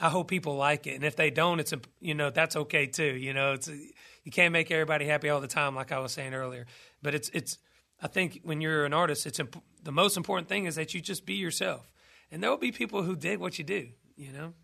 I 0.00 0.08
hope 0.08 0.26
people 0.26 0.56
like 0.56 0.86
it, 0.88 0.94
and 0.94 1.04
if 1.04 1.14
they 1.14 1.30
don't, 1.30 1.60
it's 1.60 1.72
a, 1.72 1.80
you 2.00 2.14
know 2.14 2.30
that's 2.30 2.56
okay 2.56 2.86
too. 2.86 3.14
You 3.14 3.34
know, 3.34 3.52
it's 3.52 3.68
you 3.68 4.32
can't 4.32 4.52
make 4.52 4.70
everybody 4.70 5.04
happy 5.06 5.28
all 5.28 5.40
the 5.40 5.46
time, 5.46 5.76
like 5.76 5.92
I 5.92 6.00
was 6.00 6.12
saying 6.12 6.34
earlier. 6.34 6.66
But 7.02 7.14
it's 7.14 7.28
it's 7.32 7.58
I 8.02 8.08
think 8.08 8.40
when 8.42 8.60
you're 8.60 8.84
an 8.84 8.92
artist, 8.92 9.26
it's 9.26 9.38
imp- 9.38 9.62
the 9.82 9.92
most 9.92 10.16
important 10.16 10.48
thing 10.48 10.66
is 10.66 10.74
that 10.74 10.92
you 10.92 11.00
just 11.00 11.24
be 11.24 11.34
yourself, 11.34 11.92
and 12.30 12.42
there 12.42 12.50
will 12.50 12.58
be 12.58 12.72
people 12.72 13.04
who 13.04 13.14
dig 13.14 13.38
what 13.38 13.58
you 13.58 13.64
do. 13.64 13.88
You 14.16 14.32
know, 14.32 14.54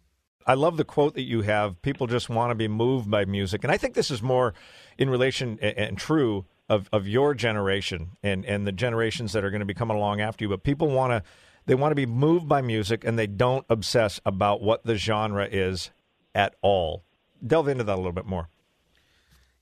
I 0.47 0.55
love 0.55 0.77
the 0.77 0.85
quote 0.85 1.15
that 1.15 1.23
you 1.23 1.43
have. 1.43 1.81
People 1.83 2.07
just 2.07 2.29
want 2.29 2.51
to 2.51 2.55
be 2.55 2.69
moved 2.69 3.11
by 3.11 3.25
music, 3.25 3.65
and 3.65 3.73
I 3.73 3.77
think 3.77 3.95
this 3.95 4.11
is 4.11 4.23
more 4.23 4.55
in 4.99 5.09
relation 5.09 5.59
and, 5.63 5.79
and 5.79 5.99
true 5.99 6.47
of, 6.69 6.89
of 6.93 7.09
your 7.09 7.35
generation 7.35 8.11
and, 8.23 8.45
and 8.45 8.67
the 8.67 8.73
generations 8.73 9.33
that 9.33 9.45
are 9.45 9.51
going 9.51 9.61
to 9.61 9.67
be 9.67 9.75
coming 9.75 9.97
along 9.97 10.21
after 10.21 10.45
you. 10.45 10.49
But 10.49 10.65
people 10.65 10.89
want 10.89 11.13
to 11.13 11.23
they 11.67 11.75
want 11.75 11.93
to 11.93 11.97
be 11.97 12.07
moved 12.07 12.49
by 12.49 12.63
music, 12.63 13.05
and 13.05 13.19
they 13.19 13.27
don't 13.27 13.67
obsess 13.69 14.21
about 14.25 14.63
what 14.63 14.85
the 14.85 14.97
genre 14.97 15.47
is 15.51 15.91
at 16.35 16.55
all. 16.63 17.05
Delve 17.47 17.69
into 17.69 17.85
that 17.85 17.95
a 17.95 17.97
little 17.97 18.13
bit 18.13 18.27
more. 18.27 18.49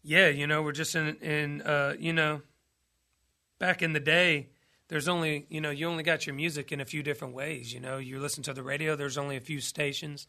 yeah, 0.02 0.28
you 0.28 0.46
know, 0.46 0.62
we're 0.62 0.72
just 0.72 0.94
in 0.94 1.16
in 1.16 1.62
uh, 1.62 1.94
you 1.98 2.12
know, 2.12 2.42
back 3.58 3.82
in 3.82 3.92
the 3.92 4.00
day. 4.00 4.50
There's 4.88 5.08
only 5.08 5.46
you 5.48 5.60
know 5.60 5.70
you 5.70 5.88
only 5.88 6.02
got 6.02 6.26
your 6.26 6.34
music 6.34 6.72
in 6.72 6.80
a 6.80 6.84
few 6.84 7.02
different 7.02 7.34
ways. 7.34 7.72
You 7.72 7.80
know, 7.80 7.98
you 7.98 8.20
listen 8.20 8.42
to 8.44 8.52
the 8.52 8.62
radio. 8.62 8.96
There's 8.96 9.18
only 9.18 9.36
a 9.36 9.40
few 9.40 9.60
stations. 9.60 10.28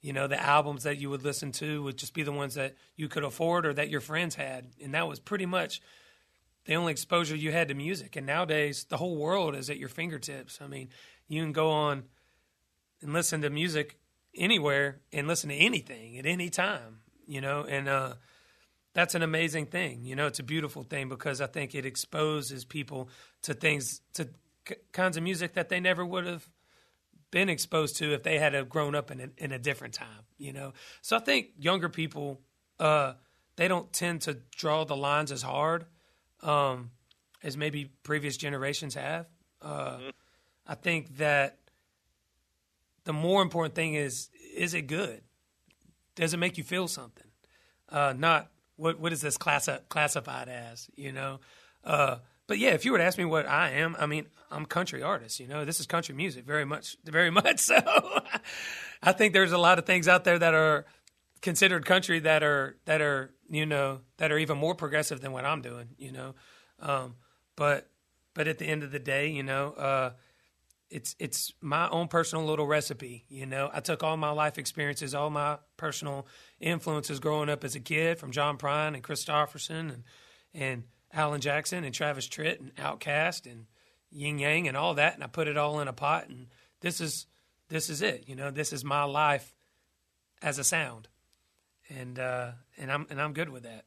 You 0.00 0.12
know, 0.12 0.26
the 0.26 0.40
albums 0.40 0.84
that 0.84 0.98
you 0.98 1.10
would 1.10 1.24
listen 1.24 1.50
to 1.52 1.82
would 1.82 1.96
just 1.96 2.14
be 2.14 2.22
the 2.22 2.32
ones 2.32 2.54
that 2.54 2.76
you 2.96 3.08
could 3.08 3.24
afford 3.24 3.66
or 3.66 3.72
that 3.74 3.88
your 3.88 4.00
friends 4.00 4.34
had, 4.34 4.68
and 4.82 4.94
that 4.94 5.08
was 5.08 5.18
pretty 5.18 5.46
much 5.46 5.80
the 6.66 6.74
only 6.74 6.92
exposure 6.92 7.34
you 7.34 7.52
had 7.52 7.68
to 7.68 7.74
music. 7.74 8.16
And 8.16 8.26
nowadays, 8.26 8.84
the 8.84 8.98
whole 8.98 9.16
world 9.16 9.56
is 9.56 9.70
at 9.70 9.78
your 9.78 9.88
fingertips. 9.88 10.58
I 10.60 10.66
mean, 10.66 10.88
you 11.28 11.42
can 11.42 11.52
go 11.52 11.70
on 11.70 12.04
and 13.00 13.12
listen 13.12 13.42
to 13.42 13.50
music 13.50 13.98
anywhere 14.34 15.00
and 15.12 15.26
listen 15.26 15.48
to 15.48 15.56
anything 15.56 16.18
at 16.18 16.26
any 16.26 16.50
time, 16.50 17.00
you 17.26 17.40
know, 17.40 17.64
and 17.68 17.88
uh, 17.88 18.14
that's 18.96 19.14
an 19.14 19.22
amazing 19.22 19.66
thing. 19.66 20.06
You 20.06 20.16
know, 20.16 20.26
it's 20.26 20.38
a 20.38 20.42
beautiful 20.42 20.82
thing 20.82 21.10
because 21.10 21.42
I 21.42 21.46
think 21.46 21.74
it 21.74 21.84
exposes 21.84 22.64
people 22.64 23.10
to 23.42 23.52
things, 23.52 24.00
to 24.14 24.30
k- 24.64 24.76
kinds 24.92 25.18
of 25.18 25.22
music 25.22 25.52
that 25.52 25.68
they 25.68 25.80
never 25.80 26.02
would 26.02 26.24
have 26.24 26.48
been 27.30 27.50
exposed 27.50 27.96
to 27.96 28.14
if 28.14 28.22
they 28.22 28.38
had 28.38 28.54
have 28.54 28.70
grown 28.70 28.94
up 28.94 29.10
in 29.10 29.20
a, 29.20 29.28
in 29.36 29.52
a 29.52 29.58
different 29.58 29.92
time, 29.92 30.24
you 30.38 30.50
know. 30.50 30.72
So 31.02 31.14
I 31.14 31.20
think 31.20 31.48
younger 31.58 31.90
people, 31.90 32.40
uh, 32.80 33.12
they 33.56 33.68
don't 33.68 33.92
tend 33.92 34.22
to 34.22 34.38
draw 34.56 34.84
the 34.84 34.96
lines 34.96 35.30
as 35.30 35.42
hard 35.42 35.84
um, 36.42 36.90
as 37.42 37.54
maybe 37.54 37.90
previous 38.02 38.38
generations 38.38 38.94
have. 38.94 39.26
Uh, 39.60 39.98
I 40.66 40.74
think 40.74 41.18
that 41.18 41.58
the 43.04 43.12
more 43.12 43.42
important 43.42 43.74
thing 43.74 43.92
is 43.92 44.30
is 44.54 44.72
it 44.72 44.86
good? 44.86 45.20
Does 46.14 46.32
it 46.32 46.38
make 46.38 46.56
you 46.56 46.64
feel 46.64 46.88
something? 46.88 47.26
Uh, 47.90 48.14
not 48.16 48.50
what 48.76 49.00
what 49.00 49.12
is 49.12 49.20
this 49.20 49.36
class 49.36 49.68
classified 49.88 50.48
as? 50.48 50.88
You 50.96 51.12
know. 51.12 51.40
Uh, 51.84 52.16
but 52.46 52.58
yeah, 52.58 52.70
if 52.70 52.84
you 52.84 52.92
were 52.92 52.98
to 52.98 53.04
ask 53.04 53.18
me 53.18 53.24
what 53.24 53.46
I 53.46 53.70
am, 53.70 53.96
I 53.98 54.06
mean, 54.06 54.26
I'm 54.50 54.66
country 54.66 55.02
artist. 55.02 55.40
You 55.40 55.48
know, 55.48 55.64
this 55.64 55.80
is 55.80 55.86
country 55.86 56.14
music, 56.14 56.44
very 56.44 56.64
much, 56.64 56.96
very 57.04 57.30
much 57.42 57.58
so. 57.58 57.80
I 59.02 59.12
think 59.12 59.32
there's 59.32 59.52
a 59.52 59.58
lot 59.58 59.78
of 59.78 59.86
things 59.86 60.08
out 60.08 60.24
there 60.24 60.38
that 60.38 60.54
are 60.54 60.86
considered 61.42 61.84
country 61.84 62.20
that 62.20 62.42
are 62.42 62.76
that 62.86 63.00
are 63.00 63.34
you 63.48 63.66
know 63.66 64.00
that 64.18 64.32
are 64.32 64.38
even 64.38 64.58
more 64.58 64.74
progressive 64.74 65.20
than 65.20 65.32
what 65.32 65.44
I'm 65.44 65.60
doing. 65.60 65.88
You 65.98 66.12
know, 66.12 66.34
um, 66.80 67.16
but 67.56 67.88
but 68.34 68.48
at 68.48 68.58
the 68.58 68.66
end 68.66 68.82
of 68.82 68.92
the 68.92 68.98
day, 68.98 69.28
you 69.28 69.42
know, 69.42 69.72
uh, 69.72 70.10
it's 70.90 71.16
it's 71.18 71.52
my 71.60 71.88
own 71.88 72.08
personal 72.08 72.44
little 72.44 72.66
recipe. 72.66 73.24
You 73.28 73.46
know, 73.46 73.70
I 73.72 73.80
took 73.80 74.02
all 74.02 74.16
my 74.16 74.30
life 74.30 74.58
experiences, 74.58 75.14
all 75.14 75.30
my 75.30 75.58
personal 75.76 76.26
influences 76.60 77.20
growing 77.20 77.48
up 77.48 77.64
as 77.64 77.74
a 77.74 77.80
kid 77.80 78.18
from 78.18 78.32
John 78.32 78.58
Prine 78.58 78.94
and 78.94 79.02
Kristofferson 79.02 79.92
and 79.92 80.04
and 80.54 80.84
Alan 81.12 81.40
Jackson 81.40 81.84
and 81.84 81.94
Travis 81.94 82.28
Tritt 82.28 82.60
and 82.60 82.74
Outkast 82.76 83.50
and 83.50 83.66
Ying 84.10 84.38
Yang 84.38 84.68
and 84.68 84.76
all 84.76 84.94
that, 84.94 85.14
and 85.14 85.22
I 85.22 85.26
put 85.26 85.48
it 85.48 85.56
all 85.56 85.80
in 85.80 85.88
a 85.88 85.92
pot. 85.92 86.28
And 86.28 86.46
this 86.80 87.00
is 87.00 87.26
this 87.68 87.90
is 87.90 88.02
it. 88.02 88.24
You 88.26 88.36
know, 88.36 88.50
this 88.50 88.72
is 88.72 88.84
my 88.84 89.04
life 89.04 89.54
as 90.42 90.58
a 90.58 90.64
sound, 90.64 91.08
and 91.88 92.18
uh, 92.18 92.52
and 92.76 92.90
I'm 92.90 93.06
and 93.10 93.20
I'm 93.20 93.32
good 93.32 93.48
with 93.48 93.64
that. 93.64 93.84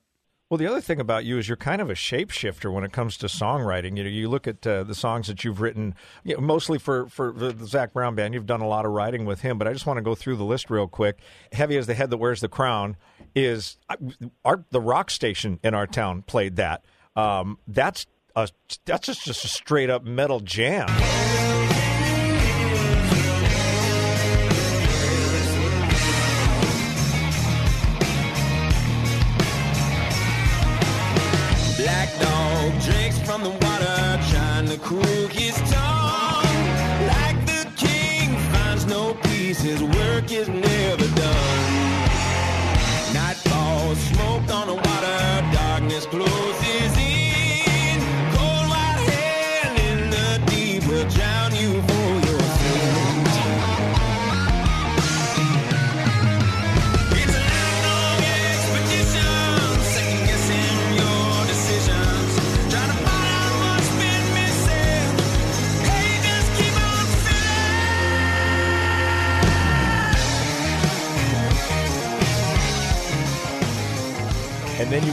Well, 0.49 0.57
the 0.57 0.65
other 0.65 0.81
thing 0.81 0.99
about 0.99 1.25
you 1.25 1.37
is 1.37 1.47
you're 1.47 1.57
kind 1.57 1.79
of 1.79 1.91
a 1.91 1.93
shapeshifter 1.93 2.73
when 2.73 2.83
it 2.83 2.91
comes 2.91 3.17
to 3.17 3.27
songwriting. 3.27 3.95
You 3.95 4.03
know, 4.03 4.09
you 4.09 4.27
look 4.27 4.47
at 4.47 4.65
uh, 4.65 4.83
the 4.83 4.95
songs 4.95 5.27
that 5.27 5.43
you've 5.43 5.61
written, 5.61 5.93
you 6.23 6.33
know, 6.33 6.41
mostly 6.41 6.79
for 6.79 7.07
for 7.07 7.31
the, 7.31 7.53
Zac 7.67 7.93
Brown 7.93 8.15
band. 8.15 8.33
You've 8.33 8.47
done 8.47 8.61
a 8.61 8.67
lot 8.67 8.83
of 8.83 8.91
writing 8.91 9.25
with 9.25 9.41
him, 9.41 9.59
but 9.59 9.67
I 9.67 9.73
just 9.73 9.85
want 9.85 9.97
to 9.97 10.01
go 10.01 10.15
through 10.15 10.37
the 10.37 10.43
list 10.43 10.71
real 10.71 10.87
quick. 10.87 11.19
"Heavy 11.51 11.77
as 11.77 11.85
the 11.85 11.93
Head 11.93 12.09
That 12.09 12.17
Wears 12.17 12.41
the 12.41 12.49
Crown" 12.49 12.97
is 13.35 13.77
uh, 13.89 13.97
our 14.43 14.65
the 14.71 14.81
rock 14.81 15.11
station 15.11 15.59
in 15.63 15.75
our 15.75 15.85
town 15.85 16.23
played 16.23 16.55
that. 16.55 16.83
Um, 17.15 17.59
that's 17.67 18.07
a 18.35 18.49
that's 18.85 19.05
just 19.05 19.45
a 19.45 19.47
straight 19.47 19.91
up 19.91 20.03
metal 20.03 20.39
jam. 20.39 20.87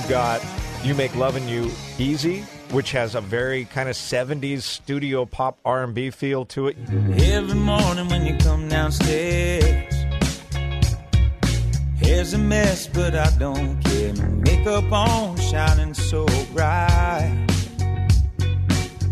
Got 0.08 0.40
You 0.84 0.94
Make 0.94 1.16
Loving 1.16 1.48
You 1.48 1.70
Easy, 1.98 2.42
which 2.70 2.92
has 2.92 3.16
a 3.16 3.20
very 3.20 3.64
kind 3.64 3.88
of 3.88 3.96
70s 3.96 4.62
studio 4.62 5.26
pop 5.26 5.58
R&B 5.64 6.10
feel 6.10 6.44
to 6.46 6.68
it. 6.68 6.76
Every 7.18 7.54
morning 7.54 8.08
when 8.08 8.24
you 8.24 8.36
come 8.36 8.68
downstairs, 8.68 9.94
hair's 12.00 12.34
a 12.34 12.38
mess, 12.38 12.86
but 12.86 13.16
I 13.16 13.30
don't 13.38 13.82
care. 13.82 14.14
Makeup 14.14 14.92
on, 14.92 15.36
shining 15.38 15.94
so 15.94 16.26
bright. 16.52 17.46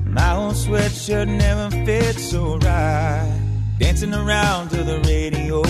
My 0.06 0.36
old 0.36 0.54
sweatshirt 0.54 1.26
never 1.26 1.70
fit 1.84 2.14
so 2.16 2.56
right. 2.58 3.40
Dancing 3.80 4.14
around 4.14 4.68
to 4.68 4.84
the 4.84 5.00
radio, 5.00 5.62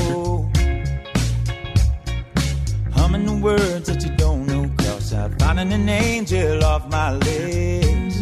humming 2.93 3.25
the 3.25 3.37
words 3.37 3.89
that 3.89 4.05
you 4.05 4.14
finding 5.45 5.73
an 5.73 5.89
angel 5.89 6.65
off 6.65 6.89
my 6.91 7.13
list. 7.13 8.19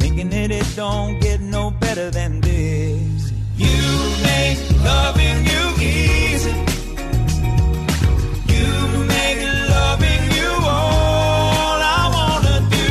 Thinking 0.00 0.30
that 0.30 0.50
it 0.50 0.66
don't 0.74 1.20
get 1.20 1.40
no 1.40 1.70
better 1.70 2.10
than 2.10 2.40
this. 2.40 3.32
You 3.56 3.82
make 4.28 4.58
loving 4.82 5.38
you 5.50 5.62
easy. 5.94 6.54
You 8.54 8.68
make 9.14 9.40
loving 9.76 10.24
you 10.38 10.50
all 10.76 11.78
I 11.98 12.02
wanna 12.16 12.58
do. 12.78 12.90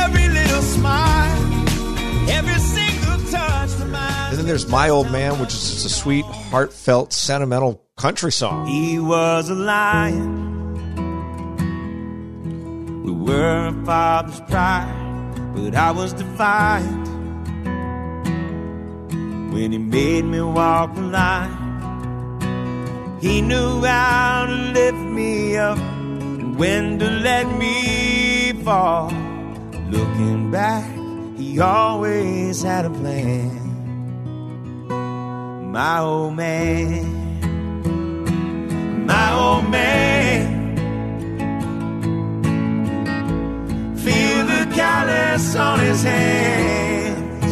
Every 0.00 0.28
little 0.38 0.62
smile, 0.62 1.38
every 2.28 2.60
single 2.74 3.18
touch 3.30 3.70
reminds 3.78 4.30
And 4.30 4.38
then 4.38 4.46
there's 4.46 4.68
My 4.68 4.88
Old 4.88 5.10
Man, 5.12 5.38
which 5.38 5.54
is 5.54 5.70
just 5.70 5.86
a 5.86 5.88
sweet, 5.88 6.24
heartfelt, 6.24 7.12
sentimental 7.12 7.84
country 8.00 8.32
song. 8.32 8.66
He 8.66 8.98
was 8.98 9.50
a 9.50 9.54
lion. 9.54 10.24
We 13.04 13.12
were 13.12 13.66
a 13.66 13.84
father's 13.84 14.40
pride, 14.48 15.34
but 15.54 15.74
I 15.74 15.90
was 15.90 16.14
defiant 16.14 17.08
when 19.52 19.72
he 19.72 19.78
made 19.78 20.24
me 20.24 20.40
walk 20.40 20.94
the 20.94 21.02
line. 21.02 21.58
He 23.20 23.42
knew 23.42 23.82
how 23.84 24.46
to 24.46 24.54
lift 24.72 25.04
me 25.18 25.58
up 25.58 25.76
and 25.76 26.58
when 26.58 26.98
to 27.00 27.04
let 27.04 27.46
me 27.58 28.54
fall. 28.64 29.10
Looking 29.90 30.50
back, 30.50 30.90
he 31.36 31.60
always 31.60 32.62
had 32.62 32.86
a 32.86 32.90
plan. 32.90 33.58
My 35.70 35.98
old 35.98 36.34
man 36.34 37.19
my 39.06 39.32
old 39.32 39.70
man. 39.70 40.76
Feel 43.96 44.46
the 44.46 44.74
callus 44.74 45.54
on 45.56 45.80
his 45.80 46.02
hands 46.02 47.44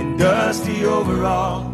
and 0.00 0.18
dusty 0.18 0.84
overall. 0.84 1.70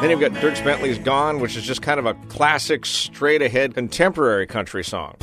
Then 0.00 0.10
you've 0.10 0.20
got 0.20 0.30
Dierks 0.32 0.64
Bentley's 0.64 0.98
Gone, 0.98 1.40
which 1.40 1.56
is 1.56 1.64
just 1.64 1.82
kind 1.82 1.98
of 1.98 2.06
a 2.06 2.14
classic, 2.28 2.86
straight 2.86 3.42
ahead, 3.42 3.74
contemporary 3.74 4.46
country 4.46 4.84
song. 4.84 5.16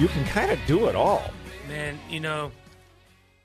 You 0.00 0.08
can 0.08 0.24
kind 0.24 0.50
of 0.50 0.58
do 0.66 0.86
it 0.86 0.96
all. 0.96 1.22
Man, 1.68 1.98
you 2.08 2.20
know, 2.20 2.52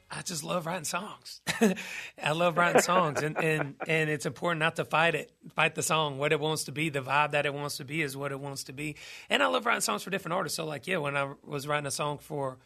I 0.10 0.22
just 0.22 0.42
love 0.42 0.66
writing 0.66 0.86
songs. 0.86 1.42
I 2.24 2.32
love 2.32 2.56
writing 2.56 2.82
songs, 2.82 3.22
and, 3.22 3.38
and 3.38 3.76
and 3.86 4.10
it's 4.10 4.26
important 4.26 4.60
not 4.62 4.78
to 4.78 4.86
fight 4.86 5.16
it, 5.16 5.34
fight 5.54 5.76
the 5.76 5.84
song. 5.84 6.18
What 6.18 6.32
it 6.32 6.40
wants 6.40 6.64
to 6.64 6.72
be, 6.72 6.88
the 6.88 7.02
vibe 7.02 7.32
that 7.32 7.46
it 7.46 7.54
wants 7.54 7.76
to 7.78 7.84
be, 7.84 8.02
is 8.02 8.16
what 8.16 8.32
it 8.32 8.40
wants 8.40 8.64
to 8.66 8.72
be. 8.72 8.96
And 9.30 9.44
I 9.44 9.48
love 9.48 9.66
writing 9.66 9.82
songs 9.82 10.04
for 10.04 10.12
different 10.12 10.32
artists. 10.32 10.56
So, 10.56 10.66
like, 10.66 10.88
yeah, 10.88 10.96
when 10.96 11.18
I 11.18 11.34
was 11.44 11.68
writing 11.68 11.88
a 11.88 11.92
song 11.92 12.20
for 12.20 12.58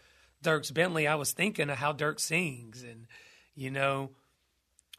Dierks 0.44 0.72
Bentley, 0.72 1.08
I 1.08 1.16
was 1.16 1.32
thinking 1.32 1.72
of 1.72 1.78
how 1.78 1.92
Dirk 1.92 2.20
sings, 2.20 2.84
and 2.84 3.08
you 3.56 3.72
know, 3.72 4.12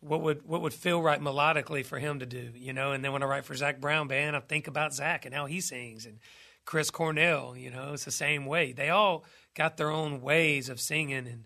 what 0.00 0.20
would 0.20 0.44
what 0.44 0.62
would 0.62 0.74
feel 0.74 1.00
right 1.00 1.20
melodically 1.20 1.86
for 1.86 2.00
him 2.00 2.18
to 2.18 2.26
do, 2.26 2.50
you 2.56 2.72
know. 2.72 2.90
And 2.90 3.04
then 3.04 3.12
when 3.12 3.22
I 3.22 3.26
write 3.26 3.44
for 3.44 3.54
Zac 3.54 3.80
Brown 3.80 4.08
Band, 4.08 4.34
I 4.34 4.40
think 4.40 4.66
about 4.66 4.92
Zac 4.92 5.26
and 5.26 5.32
how 5.32 5.46
he 5.46 5.60
sings, 5.60 6.06
and 6.06 6.18
Chris 6.64 6.90
Cornell, 6.90 7.56
you 7.56 7.70
know, 7.70 7.92
it's 7.94 8.04
the 8.04 8.10
same 8.10 8.46
way. 8.46 8.72
They 8.72 8.90
all 8.90 9.24
got 9.54 9.76
their 9.76 9.90
own 9.90 10.20
ways 10.20 10.68
of 10.68 10.80
singing 10.80 11.26
and 11.26 11.44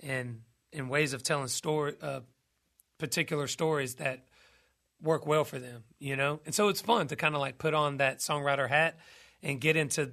and 0.00 0.40
and 0.72 0.90
ways 0.90 1.12
of 1.12 1.22
telling 1.22 1.48
story, 1.48 1.94
uh, 2.02 2.20
particular 2.98 3.46
stories 3.46 3.96
that 3.96 4.24
work 5.00 5.26
well 5.26 5.44
for 5.44 5.58
them, 5.58 5.84
you 5.98 6.16
know. 6.16 6.40
And 6.44 6.54
so 6.54 6.68
it's 6.68 6.80
fun 6.80 7.06
to 7.08 7.16
kind 7.16 7.34
of 7.34 7.40
like 7.40 7.58
put 7.58 7.74
on 7.74 7.98
that 7.98 8.18
songwriter 8.18 8.68
hat 8.68 8.98
and 9.42 9.60
get 9.60 9.76
into 9.76 10.12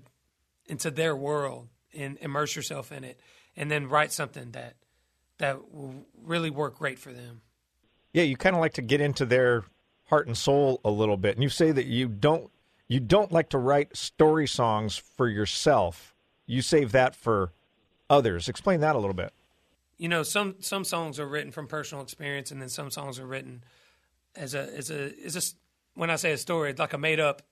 into 0.66 0.92
their 0.92 1.16
world 1.16 1.68
and 1.94 2.18
immerse 2.22 2.56
yourself 2.56 2.92
in 2.92 3.04
it, 3.04 3.20
and 3.56 3.70
then 3.70 3.90
write 3.90 4.12
something 4.12 4.52
that 4.52 4.76
that 5.40 5.74
will 5.74 6.06
really 6.24 6.50
work 6.50 6.78
great 6.78 7.00
for 7.00 7.12
them. 7.12 7.42
Yeah, 8.14 8.24
you 8.24 8.38
kind 8.38 8.56
of 8.56 8.62
like 8.62 8.74
to 8.74 8.82
get 8.82 9.02
into 9.02 9.26
their 9.26 9.64
heart 10.06 10.28
and 10.28 10.38
soul 10.38 10.82
a 10.84 10.92
little 10.92 11.18
bit. 11.18 11.36
And 11.36 11.44
you 11.44 11.50
say 11.50 11.72
that 11.72 11.86
you 11.86 12.08
don't 12.08 12.52
you 12.92 13.00
don't 13.00 13.32
like 13.32 13.48
to 13.50 13.58
write 13.58 13.96
story 13.96 14.48
songs 14.48 14.98
for 14.98 15.30
yourself. 15.30 16.14
You 16.46 16.62
save 16.62 16.92
that 16.92 17.16
for 17.16 17.54
others. 18.10 18.50
Explain 18.50 18.82
that 18.82 18.96
a 18.96 19.00
little 19.00 19.14
bit. 19.14 19.32
you 19.98 20.10
know 20.10 20.24
some 20.24 20.56
some 20.60 20.84
songs 20.84 21.20
are 21.20 21.28
written 21.28 21.52
from 21.52 21.68
personal 21.68 22.04
experience 22.04 22.52
and 22.52 22.62
then 22.62 22.70
some 22.70 22.90
songs 22.92 23.18
are 23.20 23.26
written 23.28 23.64
as 24.36 24.54
a 24.54 24.64
as 24.76 24.90
a 24.92 25.14
as 25.26 25.36
a 25.36 25.44
s- 25.46 25.56
when 25.94 26.10
I 26.10 26.18
say 26.18 26.32
a 26.34 26.38
story 26.38 26.72
it's 26.72 26.80
like 26.80 26.94
a 26.94 26.98
made 26.98 27.20
up 27.20 27.44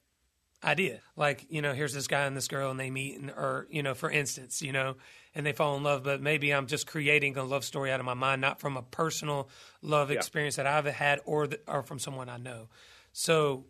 idea 0.63 0.99
like 1.15 1.45
you 1.49 1.61
know 1.61 1.73
here's 1.73 1.93
this 1.93 2.07
guy 2.07 2.25
and 2.25 2.35
this 2.35 2.49
girl 2.49 2.69
and 2.69 2.77
they 2.79 2.89
meet 2.89 3.17
and 3.17 3.29
or 3.31 3.65
you 3.69 3.81
know 3.81 3.93
for 3.93 4.11
instance 4.11 4.61
you 4.61 4.73
know 4.73 4.95
and 5.33 5.45
they 5.45 5.53
fall 5.53 5.77
in 5.77 5.83
love 5.83 6.03
but 6.03 6.21
maybe 6.21 6.53
I'm 6.53 6.67
just 6.67 6.85
creating 6.85 7.37
a 7.37 7.43
love 7.43 7.63
story 7.63 7.91
out 7.93 8.01
of 8.01 8.05
my 8.05 8.13
mind 8.13 8.41
not 8.41 8.59
from 8.59 8.75
a 8.75 8.81
personal 8.81 9.47
love 9.81 10.09
experience 10.11 10.57
that 10.57 10.67
I've 10.67 10.85
had 10.85 11.21
or 11.23 11.47
the, 11.47 11.59
or 11.65 11.81
from 11.83 11.97
someone 11.99 12.27
I 12.27 12.37
know 12.37 12.67
so 13.13 13.63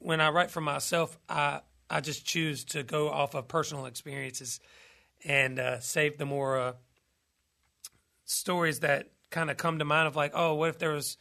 when 0.00 0.20
I 0.20 0.30
write 0.30 0.50
for 0.50 0.60
myself 0.60 1.16
I 1.28 1.60
I 1.88 2.00
just 2.00 2.24
choose 2.24 2.64
to 2.66 2.82
go 2.82 3.08
off 3.10 3.34
of 3.34 3.48
personal 3.48 3.86
experiences 3.86 4.60
and 5.24 5.58
uh, 5.58 5.80
save 5.80 6.18
the 6.18 6.26
more 6.26 6.58
uh, 6.58 6.72
stories 8.24 8.80
that 8.80 9.08
kind 9.30 9.50
of 9.50 9.56
come 9.56 9.78
to 9.78 9.84
mind 9.84 10.06
of 10.06 10.16
like, 10.16 10.32
oh, 10.34 10.54
what 10.54 10.68
if 10.68 10.78
there 10.78 10.92
was 10.92 11.16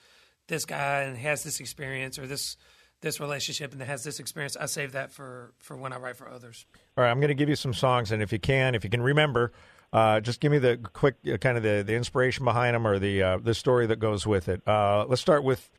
this 0.48 0.66
guy 0.66 1.02
and 1.02 1.18
has 1.18 1.44
this 1.44 1.60
experience 1.60 2.20
or 2.20 2.28
this 2.28 2.58
this 3.02 3.20
relationship 3.20 3.72
and 3.74 3.82
has 3.82 4.04
this 4.04 4.20
experience? 4.20 4.56
I 4.56 4.68
save 4.68 4.92
that 4.92 5.12
for 5.12 5.54
for 5.58 5.76
when 5.76 5.92
I 5.94 5.98
write 5.98 6.18
for 6.18 6.30
others. 6.30 6.66
All 6.98 7.04
right, 7.04 7.10
I'm 7.10 7.20
going 7.20 7.30
to 7.30 7.36
give 7.36 7.50
you 7.50 7.56
some 7.56 7.74
songs, 7.74 8.12
and 8.12 8.22
if 8.22 8.32
you 8.32 8.40
can, 8.40 8.76
if 8.76 8.84
you 8.84 8.90
can 8.90 9.02
remember, 9.02 9.52
uh, 9.92 10.20
just 10.20 10.40
give 10.40 10.52
me 10.52 10.60
the 10.60 10.78
quick 10.78 11.16
uh, 11.32 11.38
kind 11.38 11.58
of 11.58 11.64
the, 11.64 11.84
the 11.86 11.96
inspiration 11.96 12.46
behind 12.46 12.76
them 12.76 12.86
or 12.86 13.00
the 13.00 13.24
uh, 13.24 13.38
the 13.38 13.54
story 13.54 13.88
that 13.88 13.98
goes 13.98 14.28
with 14.28 14.48
it. 14.50 14.62
Uh, 14.68 15.06
let's 15.08 15.22
start 15.22 15.44
with 15.44 15.70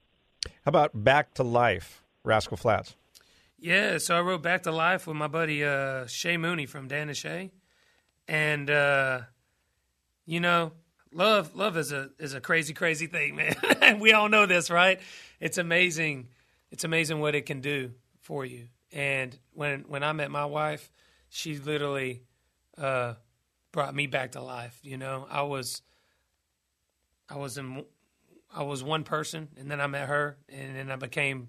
how 0.44 0.70
about 0.70 1.04
"Back 1.04 1.34
to 1.34 1.42
Life," 1.42 1.99
Rascal 2.24 2.56
Flatts. 2.56 2.94
Yeah, 3.58 3.98
so 3.98 4.16
I 4.16 4.20
wrote 4.20 4.42
Back 4.42 4.62
to 4.62 4.72
Life 4.72 5.06
with 5.06 5.16
my 5.16 5.28
buddy 5.28 5.64
uh, 5.64 6.06
Shay 6.06 6.36
Mooney 6.36 6.66
from 6.66 6.88
Dan 6.88 7.08
and 7.08 7.16
Shay, 7.16 7.50
and 8.26 8.70
uh, 8.70 9.20
you 10.24 10.40
know, 10.40 10.72
love 11.12 11.54
love 11.54 11.76
is 11.76 11.92
a 11.92 12.10
is 12.18 12.32
a 12.34 12.40
crazy 12.40 12.72
crazy 12.72 13.06
thing, 13.06 13.36
man. 13.80 14.00
we 14.00 14.12
all 14.12 14.28
know 14.28 14.46
this, 14.46 14.70
right? 14.70 15.00
It's 15.40 15.58
amazing. 15.58 16.28
It's 16.70 16.84
amazing 16.84 17.20
what 17.20 17.34
it 17.34 17.46
can 17.46 17.60
do 17.60 17.92
for 18.20 18.44
you. 18.44 18.68
And 18.92 19.36
when 19.52 19.84
when 19.88 20.02
I 20.02 20.12
met 20.12 20.30
my 20.30 20.46
wife, 20.46 20.90
she 21.28 21.58
literally 21.58 22.22
uh, 22.78 23.14
brought 23.72 23.94
me 23.94 24.06
back 24.06 24.32
to 24.32 24.40
life. 24.40 24.78
You 24.82 24.96
know, 24.96 25.26
I 25.30 25.42
was 25.42 25.82
I 27.28 27.36
was 27.36 27.58
in 27.58 27.84
I 28.54 28.62
was 28.62 28.82
one 28.82 29.04
person, 29.04 29.48
and 29.58 29.70
then 29.70 29.80
I 29.80 29.86
met 29.86 30.08
her, 30.08 30.36
and 30.48 30.76
then 30.76 30.90
I 30.90 30.96
became 30.96 31.48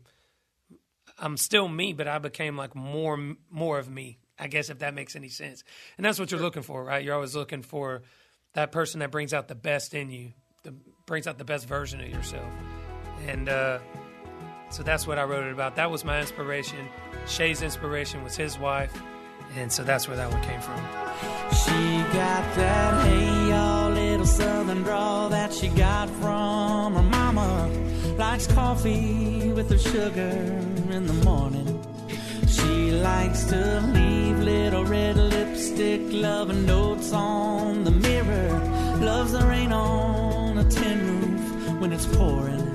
I'm 1.21 1.37
still 1.37 1.67
me, 1.67 1.93
but 1.93 2.07
I 2.07 2.17
became 2.19 2.57
like 2.57 2.75
more 2.75 3.17
more 3.49 3.79
of 3.79 3.89
me. 3.89 4.17
I 4.37 4.47
guess 4.47 4.69
if 4.69 4.79
that 4.79 4.93
makes 4.93 5.15
any 5.15 5.29
sense. 5.29 5.63
And 5.97 6.05
that's 6.05 6.19
what 6.19 6.31
you're 6.31 6.41
looking 6.41 6.63
for, 6.63 6.83
right? 6.83 7.03
You're 7.03 7.13
always 7.13 7.35
looking 7.35 7.61
for 7.61 8.01
that 8.53 8.71
person 8.71 8.99
that 8.99 9.11
brings 9.11 9.33
out 9.33 9.47
the 9.47 9.55
best 9.55 9.93
in 9.93 10.09
you 10.09 10.33
the 10.63 10.73
brings 11.05 11.27
out 11.27 11.37
the 11.37 11.45
best 11.45 11.67
version 11.67 12.01
of 12.01 12.09
yourself. 12.09 12.51
And 13.27 13.49
uh, 13.49 13.79
so 14.69 14.83
that's 14.83 15.05
what 15.05 15.17
I 15.19 15.23
wrote 15.23 15.45
it 15.45 15.53
about. 15.53 15.75
That 15.75 15.91
was 15.91 16.03
my 16.03 16.19
inspiration. 16.21 16.87
Shay's 17.27 17.61
inspiration 17.61 18.23
was 18.23 18.35
his 18.35 18.57
wife, 18.57 18.93
and 19.55 19.71
so 19.71 19.83
that's 19.83 20.07
where 20.07 20.17
that 20.17 20.31
one 20.31 20.41
came 20.43 20.61
from. 20.61 20.77
She 21.51 22.03
got 22.13 22.55
that 22.55 23.05
hey 23.05 23.49
y'all 23.49 23.91
little 23.91 24.25
southern 24.25 24.83
drawl 24.83 25.29
that 25.29 25.53
she 25.53 25.67
got 25.69 26.09
from 26.09 26.95
her 26.95 27.01
mama. 27.03 27.20
Likes 28.17 28.47
coffee 28.47 29.51
with 29.51 29.69
her 29.69 29.77
sugar 29.77 30.31
in 30.91 31.07
the 31.07 31.13
morning. 31.25 31.67
She 32.47 32.91
likes 32.91 33.45
to 33.45 33.81
leave 33.93 34.39
little 34.39 34.85
red 34.85 35.17
lipstick 35.17 36.01
loving 36.11 36.65
notes 36.65 37.11
on 37.13 37.83
the 37.83 37.91
mirror. 37.91 38.49
Loves 38.99 39.31
the 39.31 39.45
rain 39.45 39.71
on 39.71 40.57
a 40.59 40.63
tin 40.65 40.99
roof 41.21 41.79
when 41.81 41.91
it's 41.91 42.05
pouring. 42.05 42.67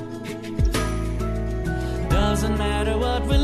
Doesn't 2.08 2.58
matter 2.58 2.98
what 2.98 3.22
we 3.26 3.36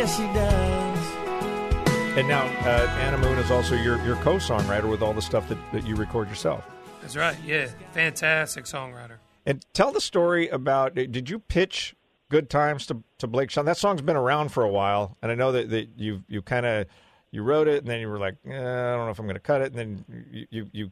Yes, 0.00 0.16
she 0.16 0.22
does. 0.32 2.16
And 2.16 2.26
now 2.26 2.46
uh, 2.66 2.86
Anna 3.00 3.18
Moon 3.18 3.36
is 3.36 3.50
also 3.50 3.74
your, 3.74 4.02
your 4.02 4.16
co-songwriter 4.16 4.88
with 4.88 5.02
all 5.02 5.12
the 5.12 5.20
stuff 5.20 5.46
that, 5.50 5.58
that 5.74 5.86
you 5.86 5.94
record 5.94 6.30
yourself. 6.30 6.64
That's 7.02 7.16
right. 7.16 7.36
Yeah, 7.44 7.68
fantastic 7.92 8.64
songwriter. 8.64 9.18
And 9.44 9.62
tell 9.74 9.92
the 9.92 10.00
story 10.00 10.48
about 10.48 10.94
did 10.94 11.28
you 11.28 11.38
pitch 11.38 11.94
Good 12.30 12.48
Times 12.48 12.86
to, 12.86 13.02
to 13.18 13.26
Blake 13.26 13.50
Shelton? 13.50 13.66
That 13.66 13.76
song's 13.76 14.00
been 14.00 14.16
around 14.16 14.52
for 14.52 14.62
a 14.62 14.70
while, 14.70 15.18
and 15.20 15.30
I 15.30 15.34
know 15.34 15.52
that, 15.52 15.68
that 15.68 15.90
you 15.98 16.24
you 16.28 16.40
kind 16.40 16.64
of 16.64 16.86
you 17.30 17.42
wrote 17.42 17.68
it, 17.68 17.82
and 17.82 17.86
then 17.86 18.00
you 18.00 18.08
were 18.08 18.18
like, 18.18 18.36
eh, 18.46 18.54
I 18.54 18.96
don't 18.96 19.04
know 19.04 19.10
if 19.10 19.18
I'm 19.18 19.26
going 19.26 19.34
to 19.34 19.40
cut 19.40 19.60
it, 19.60 19.74
and 19.74 19.76
then 19.76 20.04
you, 20.32 20.46
you 20.48 20.70
you 20.72 20.90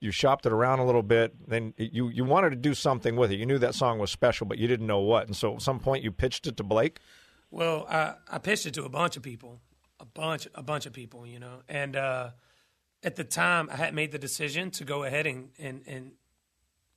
you 0.00 0.10
shopped 0.10 0.46
it 0.46 0.52
around 0.52 0.80
a 0.80 0.84
little 0.84 1.04
bit. 1.04 1.32
Then 1.48 1.74
you 1.76 2.08
you 2.08 2.24
wanted 2.24 2.50
to 2.50 2.56
do 2.56 2.74
something 2.74 3.14
with 3.14 3.30
it. 3.30 3.36
You 3.36 3.46
knew 3.46 3.58
that 3.58 3.76
song 3.76 4.00
was 4.00 4.10
special, 4.10 4.48
but 4.48 4.58
you 4.58 4.66
didn't 4.66 4.88
know 4.88 4.98
what. 4.98 5.28
And 5.28 5.36
so 5.36 5.54
at 5.54 5.62
some 5.62 5.78
point 5.78 6.02
you 6.02 6.10
pitched 6.10 6.48
it 6.48 6.56
to 6.56 6.64
Blake. 6.64 6.98
Well, 7.50 7.86
I, 7.88 8.14
I 8.30 8.38
pitched 8.38 8.66
it 8.66 8.74
to 8.74 8.84
a 8.84 8.88
bunch 8.88 9.16
of 9.16 9.22
people, 9.22 9.60
a 10.00 10.04
bunch, 10.04 10.46
a 10.54 10.62
bunch 10.62 10.86
of 10.86 10.92
people, 10.92 11.26
you 11.26 11.38
know. 11.38 11.62
And 11.68 11.96
uh, 11.96 12.30
at 13.02 13.16
the 13.16 13.24
time, 13.24 13.68
I 13.72 13.76
had 13.76 13.94
made 13.94 14.12
the 14.12 14.18
decision 14.18 14.70
to 14.72 14.84
go 14.84 15.04
ahead 15.04 15.26
and, 15.26 15.50
and, 15.58 15.82
and 15.86 16.12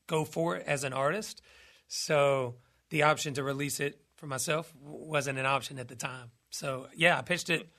go 0.08 0.26
for 0.26 0.58
it 0.58 0.68
as 0.68 0.84
an 0.84 0.94
artist. 0.94 1.42
So 1.88 2.56
the 2.90 3.04
option 3.04 3.34
to 3.36 3.44
release 3.44 3.80
it 3.80 4.02
for 4.16 4.28
myself 4.28 4.74
wasn't 4.82 5.40
an 5.40 5.46
option 5.46 5.80
at 5.80 5.88
the 5.88 5.96
time. 5.96 6.32
So 6.50 6.88
yeah, 6.96 7.18
I 7.18 7.22
pitched 7.22 7.50
it 7.50 7.70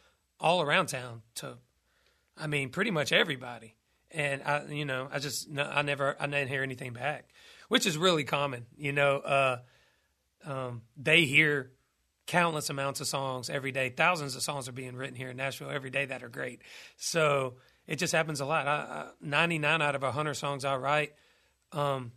all 0.40 0.62
around 0.62 0.86
town 0.86 1.22
to, 1.36 1.58
I 2.36 2.46
mean, 2.46 2.70
pretty 2.70 2.90
much 2.90 3.12
everybody. 3.12 3.76
And 4.10 4.42
I, 4.42 4.64
you 4.66 4.84
know, 4.84 5.08
I 5.10 5.18
just, 5.18 5.48
no, 5.48 5.62
I 5.62 5.82
never, 5.82 6.16
I 6.18 6.26
didn't 6.26 6.48
hear 6.48 6.62
anything 6.62 6.92
back, 6.92 7.28
which 7.68 7.86
is 7.86 7.96
really 7.96 8.24
common. 8.24 8.66
You 8.76 8.92
know, 8.92 9.16
uh, 9.18 9.58
um, 10.44 10.82
they 10.96 11.24
hear 11.24 11.70
countless 12.32 12.70
amounts 12.70 12.98
of 13.02 13.06
songs 13.06 13.50
every 13.50 13.72
day. 13.72 13.90
Thousands 13.90 14.34
of 14.34 14.42
songs 14.42 14.66
are 14.66 14.72
being 14.72 14.96
written 14.96 15.14
here 15.14 15.28
in 15.28 15.36
Nashville 15.36 15.68
every 15.68 15.90
day 15.90 16.06
that 16.06 16.22
are 16.22 16.30
great. 16.30 16.62
So 16.96 17.56
it 17.86 17.96
just 17.96 18.14
happens 18.14 18.40
a 18.40 18.46
lot. 18.46 18.66
I, 18.66 18.70
I, 18.70 19.06
99 19.20 19.82
out 19.82 19.94
of 19.94 20.00
100 20.00 20.32
songs 20.32 20.64
I 20.64 20.76
write 20.76 21.12
um, 21.72 22.12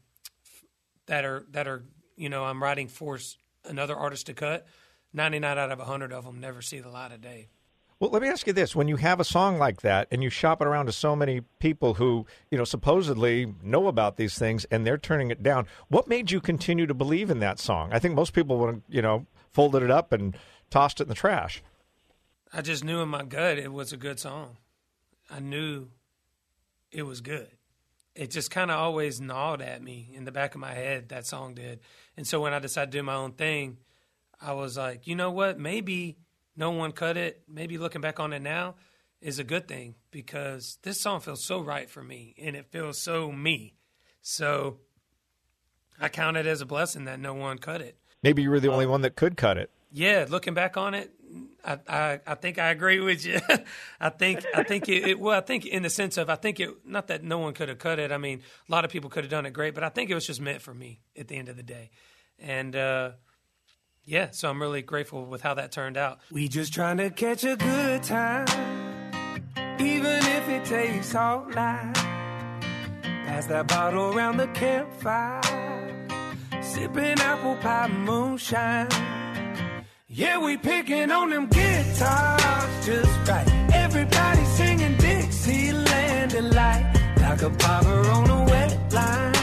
that 1.08 1.26
are 1.26 1.46
that 1.52 1.68
are 1.68 1.84
you 2.16 2.30
know 2.30 2.46
I'm 2.46 2.64
writing 2.64 2.88
for 2.88 3.20
another 3.66 3.94
artist 3.94 4.28
to 4.28 4.34
cut. 4.34 4.66
99 5.12 5.58
out 5.58 5.72
of 5.72 5.80
100 5.80 6.14
of 6.14 6.24
them 6.24 6.40
never 6.40 6.62
see 6.62 6.80
the 6.80 6.90
light 6.90 7.12
of 7.12 7.20
day. 7.20 7.50
Well, 8.00 8.10
let 8.10 8.22
me 8.22 8.30
ask 8.30 8.48
you 8.48 8.54
this: 8.54 8.74
When 8.74 8.88
you 8.88 8.96
have 8.96 9.20
a 9.20 9.26
song 9.26 9.58
like 9.58 9.82
that 9.82 10.08
and 10.12 10.24
you 10.24 10.30
shop 10.30 10.62
it 10.62 10.68
around 10.68 10.86
to 10.86 10.94
so 10.94 11.14
many 11.14 11.42
people 11.60 11.96
who, 11.96 12.26
you 12.50 12.58
know, 12.58 12.64
supposedly 12.64 13.54
know 13.62 13.88
about 13.88 14.16
these 14.16 14.38
things, 14.38 14.64
and 14.72 14.88
they're 14.88 14.98
turning 14.98 15.30
it 15.30 15.44
down, 15.44 15.68
what 15.90 16.08
made 16.08 16.32
you 16.32 16.40
continue 16.40 16.86
to 16.86 16.94
believe 16.94 17.30
in 17.30 17.40
that 17.40 17.60
song? 17.60 17.90
I 17.92 18.00
think 18.00 18.16
most 18.16 18.32
people 18.32 18.58
would, 18.60 18.82
you 18.88 19.02
know, 19.02 19.26
folded 19.56 19.82
it 19.82 19.90
up 19.90 20.12
and 20.12 20.38
tossed 20.70 21.00
it 21.00 21.04
in 21.04 21.10
the 21.10 21.16
trash. 21.16 21.64
I 22.54 22.62
just 22.62 22.84
knew 22.84 23.00
in 23.00 23.10
my 23.10 23.24
gut 23.24 23.58
it 23.58 23.72
was 23.72 23.94
a 23.94 23.98
good 23.98 24.20
song. 24.20 24.58
I 25.32 25.40
knew 25.40 25.88
it 26.92 27.04
was 27.04 27.22
good. 27.22 27.50
It 28.14 28.32
just 28.32 28.52
kind 28.52 28.70
of 28.70 28.78
always 28.78 29.20
gnawed 29.20 29.62
at 29.62 29.82
me 29.82 30.12
in 30.14 30.26
the 30.26 30.32
back 30.32 30.56
of 30.56 30.62
my 30.62 30.74
head, 30.74 31.10
that 31.10 31.26
song 31.26 31.54
did. 31.54 31.80
And 32.16 32.28
so 32.28 32.42
when 32.42 32.54
I 32.54 32.60
decided 32.60 32.92
to 32.92 32.98
do 33.00 33.04
my 33.04 33.16
own 33.16 33.32
thing, 33.32 33.78
I 34.42 34.54
was 34.54 34.78
like, 34.78 35.08
you 35.08 35.16
know 35.16 35.32
what? 35.32 35.58
Maybe 35.58 36.18
no 36.56 36.72
one 36.72 36.92
cut 36.92 37.18
it. 37.18 37.42
Maybe 37.48 37.78
looking 37.78 38.02
back 38.02 38.20
on 38.20 38.34
it 38.34 38.42
now 38.42 38.76
is 39.22 39.40
a 39.40 39.44
good 39.44 39.68
thing 39.68 39.96
because 40.12 40.78
this 40.84 41.02
song 41.02 41.22
feels 41.22 41.44
so 41.44 41.62
right 41.62 41.90
for 41.90 42.04
me 42.04 42.36
and 42.42 42.56
it 42.56 42.72
feels 42.72 43.02
so 43.02 43.32
me. 43.32 43.74
So 44.22 44.80
I 46.00 46.10
count 46.10 46.38
it 46.38 46.46
as 46.46 46.62
a 46.62 46.66
blessing 46.66 47.06
that 47.06 47.20
no 47.20 47.34
one 47.34 47.58
cut 47.58 47.82
it 47.82 47.98
Maybe 48.26 48.42
you 48.42 48.50
were 48.50 48.60
the 48.60 48.72
only 48.72 48.88
one 48.88 49.02
that 49.02 49.16
could 49.16 49.38
cut 49.38 49.58
it. 49.58 49.70
yeah, 49.92 50.26
looking 50.28 50.56
back 50.56 50.78
on 50.78 50.96
it, 50.96 51.12
I, 51.64 51.78
I, 51.88 52.20
I 52.26 52.36
think 52.36 52.58
I 52.58 52.72
agree 52.72 53.00
with 53.00 53.24
you. 53.24 53.40
I 54.02 54.10
think 54.10 54.44
I 54.54 54.64
think 54.64 54.90
it, 54.90 55.08
it 55.08 55.20
well 55.20 55.38
I 55.38 55.42
think 55.42 55.66
in 55.66 55.84
the 55.84 55.90
sense 55.92 56.18
of 56.18 56.30
I 56.30 56.36
think 56.36 56.60
it 56.60 56.70
not 56.86 57.06
that 57.08 57.24
no 57.24 57.38
one 57.38 57.54
could 57.54 57.70
have 57.70 57.78
cut 57.78 58.00
it. 58.00 58.12
I 58.12 58.18
mean, 58.18 58.42
a 58.68 58.72
lot 58.72 58.84
of 58.84 58.90
people 58.92 59.10
could 59.12 59.24
have 59.24 59.32
done 59.32 59.46
it 59.46 59.52
great, 59.54 59.76
but 59.76 59.84
I 59.84 59.90
think 59.90 60.10
it 60.10 60.16
was 60.16 60.26
just 60.26 60.42
meant 60.42 60.62
for 60.62 60.74
me 60.74 61.02
at 61.16 61.28
the 61.28 61.36
end 61.36 61.50
of 61.50 61.56
the 61.56 61.64
day. 61.64 61.92
And 62.40 62.76
uh, 62.76 63.12
yeah, 64.06 64.32
so 64.32 64.50
I'm 64.50 64.60
really 64.62 64.82
grateful 64.82 65.26
with 65.26 65.42
how 65.42 65.54
that 65.54 65.72
turned 65.72 65.96
out. 65.98 66.20
We 66.32 66.48
just 66.48 66.74
trying 66.74 66.98
to 66.98 67.10
catch 67.12 67.44
a 67.44 67.56
good 67.56 68.04
time, 68.04 68.48
even 69.80 70.18
if 70.38 70.50
it 70.50 70.66
takes 70.66 71.14
all 71.16 71.46
night. 71.46 71.94
Pass 73.26 73.48
that 73.48 73.68
bottle 73.68 74.16
around 74.16 74.38
the 74.38 74.48
campfire, 74.48 75.42
sipping 76.76 77.20
apple 77.20 77.56
pie 77.56 77.88
moonshine. 77.88 78.90
Yeah, 80.10 80.38
we 80.46 80.58
picking 80.58 81.10
on 81.10 81.30
them 81.30 81.48
guitars 81.48 82.86
just 82.86 83.30
right. 83.30 83.48
Everybody 83.74 84.44
singing 84.58 84.96
Dixieland 84.98 86.32
delight, 86.32 86.86
like 87.22 87.42
a 87.42 87.50
barber 87.50 88.02
on 88.18 88.30
a 88.30 88.44
wet 88.52 88.94
line. 88.94 89.34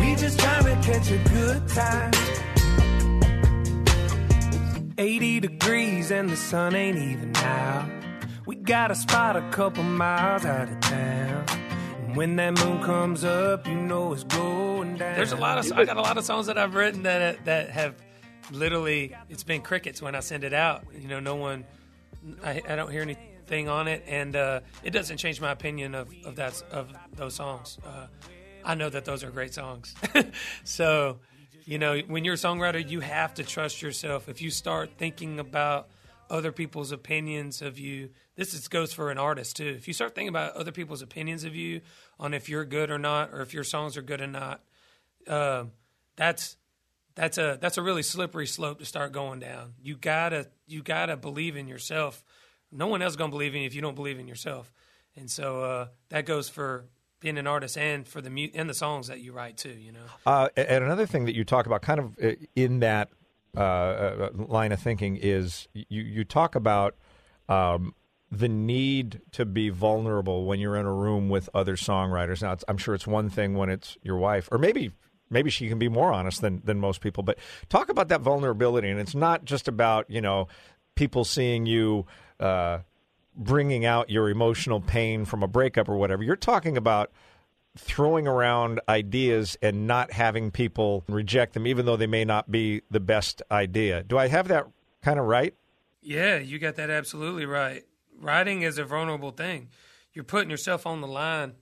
We 0.00 0.14
just 0.14 0.38
trying 0.38 0.66
to 0.70 0.76
catch 0.88 1.10
a 1.10 1.20
good 1.36 1.68
time. 1.68 2.12
80 4.98 5.40
degrees 5.40 6.10
and 6.10 6.30
the 6.30 6.36
sun 6.36 6.74
ain't 6.76 6.98
even 6.98 7.36
out. 7.36 7.90
We 8.46 8.54
got 8.54 8.90
a 8.92 8.94
spot 8.94 9.34
a 9.36 9.42
couple 9.50 9.82
miles 9.82 10.44
out 10.44 10.68
of 10.68 10.80
town. 10.80 11.44
And 12.02 12.16
when 12.16 12.36
that 12.36 12.52
moon 12.64 12.80
comes 12.82 13.24
up, 13.24 13.66
you 13.66 13.74
know 13.74 14.12
it's 14.12 14.22
down. 14.24 14.75
There's 14.98 15.32
a 15.32 15.36
lot 15.36 15.58
of 15.58 15.72
I 15.72 15.84
got 15.84 15.96
a 15.96 16.02
lot 16.02 16.18
of 16.18 16.24
songs 16.24 16.46
that 16.46 16.58
I've 16.58 16.74
written 16.74 17.04
that 17.04 17.44
that 17.44 17.70
have 17.70 17.94
literally 18.50 19.14
it's 19.28 19.44
been 19.44 19.62
crickets 19.62 20.00
when 20.00 20.14
I 20.14 20.20
send 20.20 20.44
it 20.44 20.52
out. 20.52 20.84
You 20.98 21.08
know, 21.08 21.20
no 21.20 21.36
one 21.36 21.64
I, 22.44 22.62
I 22.68 22.76
don't 22.76 22.90
hear 22.90 23.02
anything 23.02 23.68
on 23.68 23.88
it, 23.88 24.04
and 24.06 24.34
uh, 24.34 24.60
it 24.82 24.90
doesn't 24.90 25.18
change 25.18 25.40
my 25.40 25.52
opinion 25.52 25.94
of 25.94 26.12
of 26.24 26.36
that 26.36 26.62
of 26.70 26.92
those 27.14 27.34
songs. 27.34 27.78
Uh, 27.84 28.06
I 28.64 28.74
know 28.74 28.90
that 28.90 29.04
those 29.04 29.22
are 29.22 29.30
great 29.30 29.54
songs. 29.54 29.94
so, 30.64 31.20
you 31.64 31.78
know, 31.78 31.98
when 32.00 32.24
you're 32.24 32.34
a 32.34 32.38
songwriter, 32.38 32.86
you 32.86 32.98
have 33.00 33.34
to 33.34 33.44
trust 33.44 33.80
yourself. 33.80 34.28
If 34.28 34.42
you 34.42 34.50
start 34.50 34.90
thinking 34.98 35.38
about 35.38 35.88
other 36.28 36.50
people's 36.50 36.90
opinions 36.90 37.62
of 37.62 37.78
you, 37.78 38.10
this 38.34 38.54
is, 38.54 38.66
goes 38.66 38.92
for 38.92 39.12
an 39.12 39.18
artist 39.18 39.56
too. 39.56 39.68
If 39.68 39.86
you 39.86 39.94
start 39.94 40.16
thinking 40.16 40.28
about 40.28 40.54
other 40.54 40.72
people's 40.72 41.00
opinions 41.00 41.44
of 41.44 41.54
you 41.54 41.80
on 42.18 42.34
if 42.34 42.48
you're 42.48 42.64
good 42.64 42.90
or 42.90 42.98
not, 42.98 43.32
or 43.32 43.40
if 43.40 43.54
your 43.54 43.62
songs 43.62 43.96
are 43.96 44.02
good 44.02 44.20
or 44.20 44.26
not, 44.26 44.60
um, 45.28 45.72
that's 46.16 46.56
that's 47.14 47.38
a 47.38 47.58
that's 47.60 47.78
a 47.78 47.82
really 47.82 48.02
slippery 48.02 48.46
slope 48.46 48.78
to 48.78 48.84
start 48.84 49.12
going 49.12 49.40
down. 49.40 49.74
You 49.82 49.96
gotta 49.96 50.48
you 50.66 50.82
gotta 50.82 51.16
believe 51.16 51.56
in 51.56 51.66
yourself. 51.66 52.24
No 52.70 52.86
one 52.86 53.02
else 53.02 53.12
is 53.12 53.16
gonna 53.16 53.30
believe 53.30 53.54
in 53.54 53.62
you 53.62 53.66
if 53.66 53.74
you 53.74 53.82
don't 53.82 53.94
believe 53.94 54.18
in 54.18 54.28
yourself. 54.28 54.72
And 55.16 55.30
so 55.30 55.62
uh, 55.62 55.86
that 56.10 56.26
goes 56.26 56.48
for 56.48 56.84
being 57.20 57.38
an 57.38 57.46
artist 57.46 57.78
and 57.78 58.06
for 58.06 58.20
the 58.20 58.30
mu- 58.30 58.50
and 58.54 58.68
the 58.68 58.74
songs 58.74 59.08
that 59.08 59.20
you 59.20 59.32
write 59.32 59.56
too. 59.56 59.70
You 59.70 59.92
know. 59.92 60.04
Uh, 60.26 60.48
and 60.56 60.84
another 60.84 61.06
thing 61.06 61.24
that 61.24 61.34
you 61.34 61.44
talk 61.44 61.66
about, 61.66 61.82
kind 61.82 62.00
of 62.00 62.18
uh, 62.22 62.32
in 62.54 62.80
that 62.80 63.08
uh, 63.56 63.60
uh, 63.60 64.30
line 64.34 64.72
of 64.72 64.80
thinking, 64.80 65.16
is 65.16 65.68
you 65.72 66.02
you 66.02 66.24
talk 66.24 66.54
about 66.54 66.96
um, 67.48 67.94
the 68.30 68.48
need 68.48 69.22
to 69.32 69.46
be 69.46 69.70
vulnerable 69.70 70.44
when 70.44 70.60
you're 70.60 70.76
in 70.76 70.86
a 70.86 70.92
room 70.92 71.30
with 71.30 71.48
other 71.54 71.76
songwriters. 71.76 72.42
Now, 72.42 72.56
I'm 72.68 72.76
sure 72.76 72.94
it's 72.94 73.06
one 73.06 73.30
thing 73.30 73.54
when 73.54 73.70
it's 73.70 73.96
your 74.02 74.18
wife, 74.18 74.48
or 74.52 74.58
maybe 74.58 74.92
maybe 75.30 75.50
she 75.50 75.68
can 75.68 75.78
be 75.78 75.88
more 75.88 76.12
honest 76.12 76.40
than 76.40 76.62
than 76.64 76.78
most 76.78 77.00
people. 77.00 77.22
But 77.22 77.38
talk 77.68 77.88
about 77.88 78.08
that 78.08 78.20
vulnerability, 78.20 78.90
and 78.90 79.00
it's 79.00 79.14
not 79.14 79.44
just 79.44 79.68
about 79.68 80.10
you 80.10 80.20
know 80.20 80.48
people 80.94 81.24
seeing 81.24 81.66
you. 81.66 82.06
Uh, 82.38 82.80
bringing 83.36 83.84
out 83.84 84.08
your 84.08 84.30
emotional 84.30 84.80
pain 84.80 85.26
from 85.26 85.42
a 85.42 85.46
breakup 85.46 85.88
or 85.88 85.96
whatever. 85.96 86.22
You're 86.22 86.36
talking 86.36 86.76
about 86.76 87.12
throwing 87.76 88.26
around 88.26 88.80
ideas 88.88 89.56
and 89.60 89.86
not 89.86 90.12
having 90.12 90.50
people 90.50 91.04
reject 91.08 91.54
them, 91.54 91.66
even 91.66 91.86
though 91.86 91.96
they 91.96 92.06
may 92.06 92.24
not 92.24 92.50
be 92.50 92.82
the 92.90 93.00
best 93.00 93.42
idea. 93.50 94.02
Do 94.02 94.18
I 94.18 94.28
have 94.28 94.48
that 94.48 94.66
kind 95.02 95.18
of 95.18 95.26
right? 95.26 95.54
Yeah, 96.00 96.38
you 96.38 96.58
got 96.58 96.76
that 96.76 96.90
absolutely 96.90 97.46
right. 97.46 97.84
Writing 98.18 98.62
is 98.62 98.78
a 98.78 98.84
vulnerable 98.84 99.32
thing. 99.32 99.68
You're 100.14 100.24
putting 100.24 100.50
yourself 100.50 100.86
on 100.86 101.00
the 101.00 101.06
line. 101.06 101.54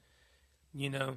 You 0.72 0.90
know, 0.90 1.16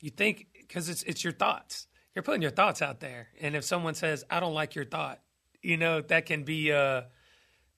you 0.00 0.10
think 0.10 0.46
because 0.66 0.88
it's 0.88 1.02
it's 1.04 1.24
your 1.24 1.32
thoughts. 1.32 1.86
You're 2.14 2.22
putting 2.22 2.42
your 2.42 2.50
thoughts 2.50 2.80
out 2.82 3.00
there, 3.00 3.28
and 3.40 3.54
if 3.54 3.64
someone 3.64 3.94
says, 3.94 4.24
"I 4.30 4.40
don't 4.40 4.54
like 4.54 4.74
your 4.74 4.84
thought," 4.84 5.20
you 5.62 5.76
know 5.76 6.00
that 6.00 6.26
can 6.26 6.44
be 6.44 6.72
uh 6.72 7.02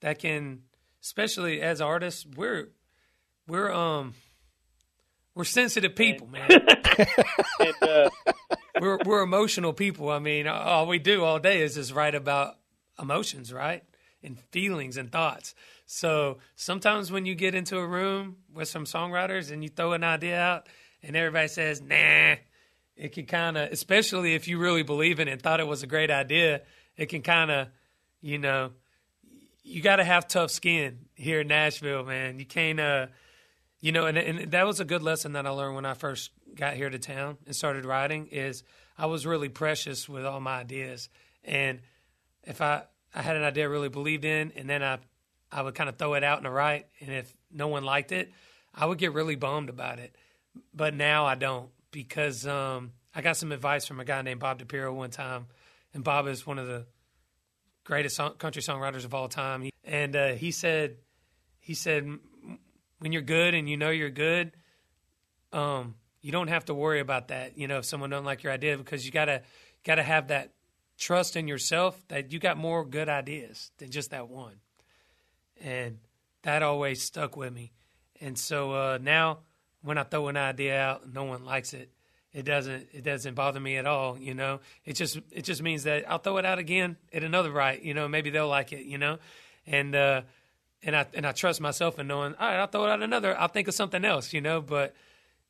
that 0.00 0.18
can, 0.18 0.62
especially 1.02 1.60
as 1.60 1.80
artists, 1.80 2.26
we're 2.36 2.68
we're 3.46 3.72
um 3.72 4.14
we're 5.34 5.44
sensitive 5.44 5.94
people, 5.94 6.26
man. 6.28 6.48
And, 7.60 7.74
uh, 7.82 8.10
we're 8.80 8.98
we're 9.04 9.22
emotional 9.22 9.72
people. 9.72 10.10
I 10.10 10.18
mean, 10.18 10.48
all 10.48 10.86
we 10.86 10.98
do 10.98 11.24
all 11.24 11.38
day 11.38 11.62
is 11.62 11.74
just 11.74 11.92
write 11.92 12.16
about 12.16 12.56
emotions, 13.00 13.52
right? 13.52 13.84
And 14.22 14.38
feelings 14.50 14.96
and 14.96 15.10
thoughts. 15.10 15.54
So 15.86 16.38
sometimes 16.56 17.10
when 17.10 17.24
you 17.24 17.34
get 17.34 17.54
into 17.54 17.78
a 17.78 17.86
room 17.86 18.38
with 18.52 18.68
some 18.68 18.84
songwriters 18.84 19.50
and 19.50 19.62
you 19.62 19.70
throw 19.70 19.92
an 19.92 20.04
idea 20.04 20.38
out 20.38 20.68
and 21.02 21.16
everybody 21.16 21.48
says, 21.48 21.80
nah, 21.80 22.34
it 22.98 23.12
can 23.12 23.26
kind 23.26 23.56
of, 23.56 23.70
especially 23.70 24.34
if 24.34 24.48
you 24.48 24.58
really 24.58 24.82
believe 24.82 25.20
in 25.20 25.28
it 25.28 25.32
and 25.32 25.40
thought 25.40 25.60
it 25.60 25.66
was 25.66 25.84
a 25.84 25.86
great 25.86 26.10
idea, 26.10 26.62
it 26.96 27.06
can 27.06 27.22
kind 27.22 27.50
of, 27.50 27.68
you 28.20 28.38
know, 28.38 28.72
you 29.62 29.80
got 29.80 29.96
to 29.96 30.04
have 30.04 30.26
tough 30.26 30.50
skin 30.50 31.06
here 31.14 31.40
in 31.40 31.46
Nashville, 31.46 32.04
man. 32.04 32.40
You 32.40 32.44
can't, 32.44 32.80
uh, 32.80 33.06
you 33.80 33.92
know, 33.92 34.06
and, 34.06 34.18
and 34.18 34.50
that 34.50 34.66
was 34.66 34.80
a 34.80 34.84
good 34.84 35.02
lesson 35.02 35.34
that 35.34 35.46
I 35.46 35.50
learned 35.50 35.76
when 35.76 35.86
I 35.86 35.94
first 35.94 36.30
got 36.56 36.74
here 36.74 36.90
to 36.90 36.98
town 36.98 37.38
and 37.46 37.54
started 37.54 37.84
writing. 37.84 38.26
Is 38.32 38.64
I 38.96 39.06
was 39.06 39.24
really 39.24 39.48
precious 39.48 40.08
with 40.08 40.26
all 40.26 40.40
my 40.40 40.58
ideas, 40.58 41.08
and 41.44 41.80
if 42.42 42.60
I 42.60 42.82
I 43.14 43.22
had 43.22 43.36
an 43.36 43.44
idea 43.44 43.64
I 43.64 43.68
really 43.68 43.90
believed 43.90 44.24
in, 44.24 44.52
and 44.56 44.68
then 44.68 44.82
I 44.82 44.98
I 45.52 45.62
would 45.62 45.76
kind 45.76 45.88
of 45.88 45.96
throw 45.96 46.14
it 46.14 46.24
out 46.24 46.38
in 46.38 46.44
the 46.44 46.50
right, 46.50 46.86
and 47.00 47.12
if 47.12 47.32
no 47.52 47.68
one 47.68 47.84
liked 47.84 48.10
it, 48.10 48.32
I 48.74 48.86
would 48.86 48.98
get 48.98 49.12
really 49.12 49.36
bummed 49.36 49.68
about 49.68 50.00
it. 50.00 50.16
But 50.74 50.94
now 50.94 51.26
I 51.26 51.36
don't 51.36 51.68
because 51.90 52.46
um, 52.46 52.92
I 53.14 53.20
got 53.20 53.36
some 53.36 53.52
advice 53.52 53.86
from 53.86 54.00
a 54.00 54.04
guy 54.04 54.22
named 54.22 54.40
Bob 54.40 54.60
DiPiero 54.62 54.94
one 54.94 55.10
time, 55.10 55.46
and 55.94 56.04
Bob 56.04 56.26
is 56.26 56.46
one 56.46 56.58
of 56.58 56.66
the 56.66 56.86
greatest 57.84 58.16
song, 58.16 58.34
country 58.34 58.62
songwriters 58.62 59.04
of 59.04 59.14
all 59.14 59.28
time. 59.28 59.62
He, 59.62 59.72
and 59.84 60.14
uh, 60.14 60.28
he 60.32 60.50
said, 60.50 60.96
he 61.58 61.74
said, 61.74 62.06
when 62.98 63.12
you're 63.12 63.22
good 63.22 63.54
and 63.54 63.68
you 63.68 63.76
know 63.76 63.90
you're 63.90 64.10
good, 64.10 64.52
um, 65.52 65.94
you 66.20 66.32
don't 66.32 66.48
have 66.48 66.66
to 66.66 66.74
worry 66.74 67.00
about 67.00 67.28
that. 67.28 67.56
You 67.56 67.68
know, 67.68 67.78
if 67.78 67.84
someone 67.84 68.10
don't 68.10 68.24
like 68.24 68.42
your 68.42 68.52
idea, 68.52 68.76
because 68.76 69.06
you 69.06 69.12
gotta 69.12 69.42
gotta 69.84 70.02
have 70.02 70.28
that 70.28 70.52
trust 70.98 71.36
in 71.36 71.48
yourself 71.48 72.02
that 72.08 72.32
you 72.32 72.38
got 72.38 72.58
more 72.58 72.84
good 72.84 73.08
ideas 73.08 73.70
than 73.78 73.90
just 73.90 74.10
that 74.10 74.28
one. 74.28 74.56
And 75.60 75.98
that 76.42 76.62
always 76.62 77.02
stuck 77.02 77.36
with 77.36 77.52
me. 77.52 77.72
And 78.20 78.36
so 78.38 78.72
uh, 78.72 78.98
now, 79.00 79.38
when 79.82 79.98
I 79.98 80.02
throw 80.02 80.28
an 80.28 80.36
idea 80.36 80.78
out 80.78 81.12
no 81.12 81.24
one 81.24 81.44
likes 81.44 81.72
it, 81.72 81.90
it 82.32 82.42
doesn't 82.44 82.88
it 82.92 83.04
doesn't 83.04 83.34
bother 83.34 83.60
me 83.60 83.76
at 83.76 83.86
all. 83.86 84.18
You 84.18 84.34
know, 84.34 84.60
it 84.84 84.94
just 84.94 85.18
it 85.30 85.42
just 85.42 85.62
means 85.62 85.84
that 85.84 86.10
I'll 86.10 86.18
throw 86.18 86.36
it 86.36 86.44
out 86.44 86.58
again 86.58 86.96
at 87.12 87.24
another 87.24 87.50
right. 87.50 87.82
You 87.82 87.94
know, 87.94 88.08
maybe 88.08 88.30
they'll 88.30 88.48
like 88.48 88.72
it. 88.72 88.84
You 88.84 88.98
know, 88.98 89.18
and 89.66 89.94
uh, 89.94 90.22
and 90.82 90.94
I 90.94 91.06
and 91.14 91.26
I 91.26 91.32
trust 91.32 91.60
myself 91.60 91.98
in 91.98 92.06
knowing. 92.06 92.34
All 92.34 92.46
right, 92.46 92.58
I'll 92.58 92.66
throw 92.66 92.84
it 92.84 92.90
out 92.90 93.02
another. 93.02 93.38
I'll 93.38 93.48
think 93.48 93.68
of 93.68 93.74
something 93.74 94.04
else. 94.04 94.32
You 94.32 94.40
know, 94.40 94.60
but 94.60 94.94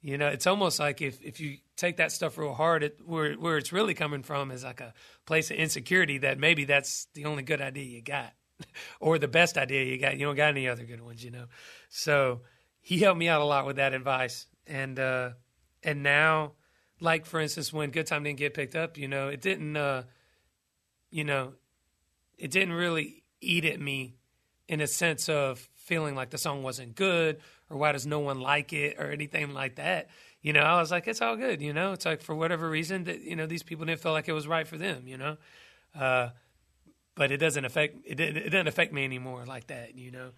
you 0.00 0.16
know, 0.16 0.28
it's 0.28 0.46
almost 0.46 0.78
like 0.78 1.02
if, 1.02 1.20
if 1.22 1.40
you 1.40 1.58
take 1.76 1.96
that 1.96 2.12
stuff 2.12 2.38
real 2.38 2.54
hard, 2.54 2.84
it, 2.84 3.00
where 3.04 3.34
where 3.34 3.58
it's 3.58 3.72
really 3.72 3.94
coming 3.94 4.22
from 4.22 4.50
is 4.50 4.62
like 4.62 4.80
a 4.80 4.94
place 5.26 5.50
of 5.50 5.56
insecurity 5.56 6.18
that 6.18 6.38
maybe 6.38 6.64
that's 6.64 7.08
the 7.14 7.24
only 7.24 7.42
good 7.42 7.60
idea 7.60 7.84
you 7.84 8.02
got, 8.02 8.32
or 9.00 9.18
the 9.18 9.28
best 9.28 9.58
idea 9.58 9.84
you 9.84 9.98
got. 9.98 10.16
You 10.16 10.26
don't 10.26 10.36
got 10.36 10.50
any 10.50 10.68
other 10.68 10.84
good 10.84 11.00
ones, 11.00 11.24
you 11.24 11.32
know. 11.32 11.46
So 11.88 12.42
he 12.88 13.00
helped 13.00 13.18
me 13.18 13.28
out 13.28 13.42
a 13.42 13.44
lot 13.44 13.66
with 13.66 13.76
that 13.76 13.92
advice, 13.92 14.46
and 14.66 14.98
uh, 14.98 15.32
and 15.82 16.02
now, 16.02 16.52
like 17.00 17.26
for 17.26 17.38
instance, 17.38 17.70
when 17.70 17.90
Good 17.90 18.06
Time 18.06 18.22
didn't 18.22 18.38
get 18.38 18.54
picked 18.54 18.74
up, 18.74 18.96
you 18.96 19.06
know, 19.06 19.28
it 19.28 19.42
didn't, 19.42 19.76
uh, 19.76 20.04
you 21.10 21.22
know, 21.22 21.52
it 22.38 22.50
didn't 22.50 22.72
really 22.72 23.24
eat 23.42 23.66
at 23.66 23.78
me 23.78 24.16
in 24.68 24.80
a 24.80 24.86
sense 24.86 25.28
of 25.28 25.68
feeling 25.74 26.14
like 26.14 26.30
the 26.30 26.38
song 26.38 26.62
wasn't 26.62 26.94
good 26.94 27.40
or 27.68 27.76
why 27.76 27.92
does 27.92 28.06
no 28.06 28.20
one 28.20 28.40
like 28.40 28.72
it 28.72 28.96
or 28.98 29.10
anything 29.10 29.52
like 29.52 29.74
that. 29.74 30.08
You 30.40 30.54
know, 30.54 30.60
I 30.60 30.80
was 30.80 30.90
like, 30.90 31.06
it's 31.06 31.20
all 31.20 31.36
good. 31.36 31.60
You 31.60 31.74
know, 31.74 31.92
it's 31.92 32.06
like 32.06 32.22
for 32.22 32.34
whatever 32.34 32.70
reason 32.70 33.04
that 33.04 33.20
you 33.20 33.36
know 33.36 33.44
these 33.44 33.62
people 33.62 33.84
didn't 33.84 34.00
feel 34.00 34.12
like 34.12 34.28
it 34.28 34.32
was 34.32 34.48
right 34.48 34.66
for 34.66 34.78
them. 34.78 35.06
You 35.06 35.18
know, 35.18 35.36
uh, 35.94 36.30
but 37.14 37.32
it 37.32 37.36
doesn't 37.36 37.66
affect 37.66 37.98
it. 38.06 38.18
It 38.18 38.48
doesn't 38.48 38.66
affect 38.66 38.94
me 38.94 39.04
anymore 39.04 39.44
like 39.44 39.66
that. 39.66 39.94
You 39.94 40.10
know. 40.10 40.30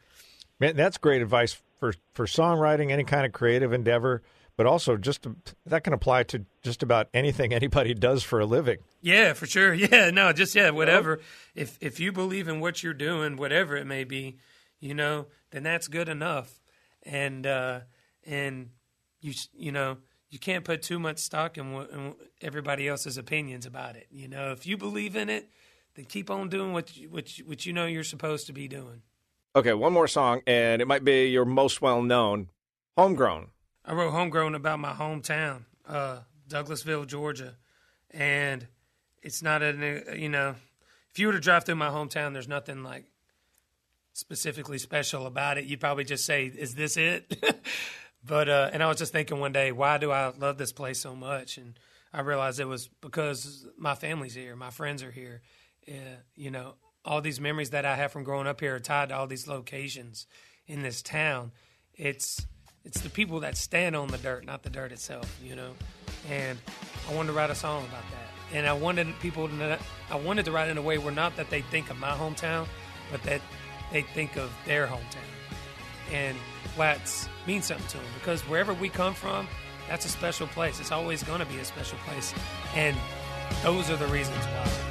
Man, 0.58 0.74
that's 0.74 0.98
great 0.98 1.22
advice 1.22 1.56
for 1.80 1.94
for 2.12 2.26
songwriting, 2.26 2.92
any 2.92 3.04
kind 3.04 3.26
of 3.26 3.32
creative 3.32 3.72
endeavor, 3.72 4.22
but 4.56 4.66
also 4.66 4.96
just 4.96 5.26
that 5.66 5.82
can 5.82 5.92
apply 5.92 6.22
to 6.24 6.44
just 6.62 6.82
about 6.82 7.08
anything 7.12 7.52
anybody 7.54 7.94
does 7.94 8.22
for 8.22 8.38
a 8.38 8.46
living. 8.46 8.78
Yeah, 9.00 9.32
for 9.32 9.46
sure. 9.46 9.74
Yeah, 9.90 10.10
no, 10.10 10.32
just 10.32 10.54
yeah, 10.54 10.70
whatever. 10.70 11.20
If 11.54 11.78
if 11.80 11.98
you 11.98 12.12
believe 12.12 12.46
in 12.46 12.60
what 12.60 12.82
you're 12.82 12.94
doing, 12.94 13.36
whatever 13.36 13.76
it 13.76 13.86
may 13.86 14.04
be, 14.04 14.36
you 14.78 14.94
know, 14.94 15.26
then 15.50 15.64
that's 15.64 15.88
good 15.88 16.08
enough. 16.08 16.60
And 17.02 17.46
uh, 17.46 17.80
and 18.24 18.70
you 19.20 19.32
you 19.52 19.72
know 19.72 19.96
you 20.28 20.38
can't 20.38 20.64
put 20.64 20.82
too 20.82 20.98
much 20.98 21.18
stock 21.18 21.58
in, 21.58 21.72
what, 21.72 21.90
in 21.90 22.14
everybody 22.40 22.86
else's 22.86 23.18
opinions 23.18 23.66
about 23.66 23.96
it. 23.96 24.06
You 24.10 24.28
know, 24.28 24.52
if 24.52 24.64
you 24.64 24.76
believe 24.76 25.16
in 25.16 25.28
it, 25.28 25.50
then 25.94 26.04
keep 26.04 26.30
on 26.30 26.48
doing 26.48 26.72
what 26.72 26.96
you, 26.96 27.10
what 27.10 27.36
you, 27.36 27.46
what 27.46 27.66
you 27.66 27.72
know 27.72 27.86
you're 27.86 28.04
supposed 28.04 28.46
to 28.46 28.52
be 28.52 28.68
doing. 28.68 29.02
Okay, 29.54 29.74
one 29.74 29.92
more 29.92 30.06
song, 30.06 30.42
and 30.46 30.80
it 30.80 30.86
might 30.86 31.04
be 31.04 31.26
your 31.26 31.44
most 31.44 31.82
well 31.82 32.02
known, 32.02 32.50
"Homegrown." 32.96 33.50
I 33.84 33.94
wrote 33.94 34.12
Homegrown 34.12 34.54
about 34.54 34.78
my 34.78 34.92
hometown, 34.92 35.64
uh, 35.88 36.20
Douglasville, 36.48 37.06
Georgia. 37.06 37.56
And 38.10 38.66
it's 39.22 39.42
not 39.42 39.62
a, 39.62 40.16
you 40.16 40.28
know, 40.28 40.56
if 41.10 41.18
you 41.18 41.28
were 41.28 41.32
to 41.32 41.40
drive 41.40 41.64
through 41.64 41.76
my 41.76 41.88
hometown, 41.88 42.32
there's 42.32 42.48
nothing 42.48 42.82
like 42.82 43.06
specifically 44.12 44.78
special 44.78 45.26
about 45.26 45.58
it. 45.58 45.64
You'd 45.64 45.80
probably 45.80 46.04
just 46.04 46.26
say, 46.26 46.46
is 46.46 46.74
this 46.74 46.96
it? 46.96 47.62
but, 48.24 48.48
uh, 48.48 48.70
and 48.72 48.82
I 48.82 48.88
was 48.88 48.98
just 48.98 49.12
thinking 49.12 49.40
one 49.40 49.52
day, 49.52 49.72
why 49.72 49.98
do 49.98 50.10
I 50.10 50.32
love 50.36 50.58
this 50.58 50.72
place 50.72 51.00
so 51.00 51.14
much? 51.14 51.56
And 51.56 51.78
I 52.12 52.20
realized 52.20 52.60
it 52.60 52.66
was 52.66 52.88
because 53.00 53.66
my 53.78 53.94
family's 53.94 54.34
here, 54.34 54.56
my 54.56 54.70
friends 54.70 55.02
are 55.02 55.12
here. 55.12 55.42
Uh, 55.88 56.18
you 56.36 56.50
know, 56.50 56.74
all 57.04 57.20
these 57.20 57.40
memories 57.40 57.70
that 57.70 57.84
I 57.84 57.96
have 57.96 58.12
from 58.12 58.24
growing 58.24 58.46
up 58.46 58.60
here 58.60 58.74
are 58.74 58.80
tied 58.80 59.08
to 59.08 59.16
all 59.16 59.26
these 59.26 59.48
locations 59.48 60.26
in 60.66 60.82
this 60.82 61.02
town. 61.02 61.52
It's 61.94 62.46
it's 62.84 63.00
the 63.00 63.10
people 63.10 63.40
that 63.40 63.56
stand 63.56 63.94
on 63.94 64.08
the 64.08 64.18
dirt, 64.18 64.46
not 64.46 64.62
the 64.62 64.70
dirt 64.70 64.92
itself, 64.92 65.38
you 65.44 65.54
know. 65.54 65.72
And 66.30 66.58
I 67.08 67.14
wanted 67.14 67.28
to 67.28 67.32
write 67.34 67.50
a 67.50 67.54
song 67.54 67.84
about 67.84 68.04
that. 68.10 68.56
And 68.56 68.66
I 68.66 68.72
wanted 68.72 69.08
people 69.20 69.48
to 69.48 69.78
I 70.10 70.16
wanted 70.16 70.44
to 70.46 70.52
write 70.52 70.68
in 70.68 70.78
a 70.78 70.82
way 70.82 70.98
where 70.98 71.12
not 71.12 71.36
that 71.36 71.50
they 71.50 71.62
think 71.62 71.90
of 71.90 71.98
my 71.98 72.10
hometown, 72.10 72.66
but 73.10 73.22
that 73.24 73.40
they 73.92 74.02
think 74.02 74.36
of 74.36 74.50
their 74.66 74.86
hometown. 74.86 75.18
And 76.12 76.36
Watts 76.76 77.28
means 77.46 77.66
something 77.66 77.86
to 77.88 77.96
them 77.96 78.06
because 78.18 78.42
wherever 78.42 78.74
we 78.74 78.88
come 78.88 79.14
from, 79.14 79.46
that's 79.88 80.06
a 80.06 80.08
special 80.08 80.46
place. 80.48 80.80
It's 80.80 80.92
always 80.92 81.22
going 81.22 81.40
to 81.40 81.46
be 81.46 81.58
a 81.58 81.64
special 81.64 81.98
place. 82.06 82.32
And 82.74 82.96
those 83.62 83.90
are 83.90 83.96
the 83.96 84.06
reasons 84.06 84.44
why. 84.44 84.90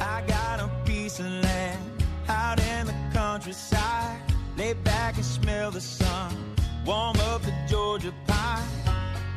I 0.00 0.22
got 0.26 0.60
a 0.60 0.68
piece 1.08 1.20
of 1.20 1.32
land 1.42 2.04
out 2.28 2.60
in 2.60 2.86
the 2.86 2.94
countryside. 3.14 4.20
Lay 4.58 4.74
back 4.74 5.16
and 5.16 5.24
smell 5.24 5.70
the 5.70 5.80
sun. 5.80 6.54
Warm 6.84 7.16
up 7.30 7.40
the 7.40 7.54
Georgia 7.66 8.12
pie. 8.26 8.62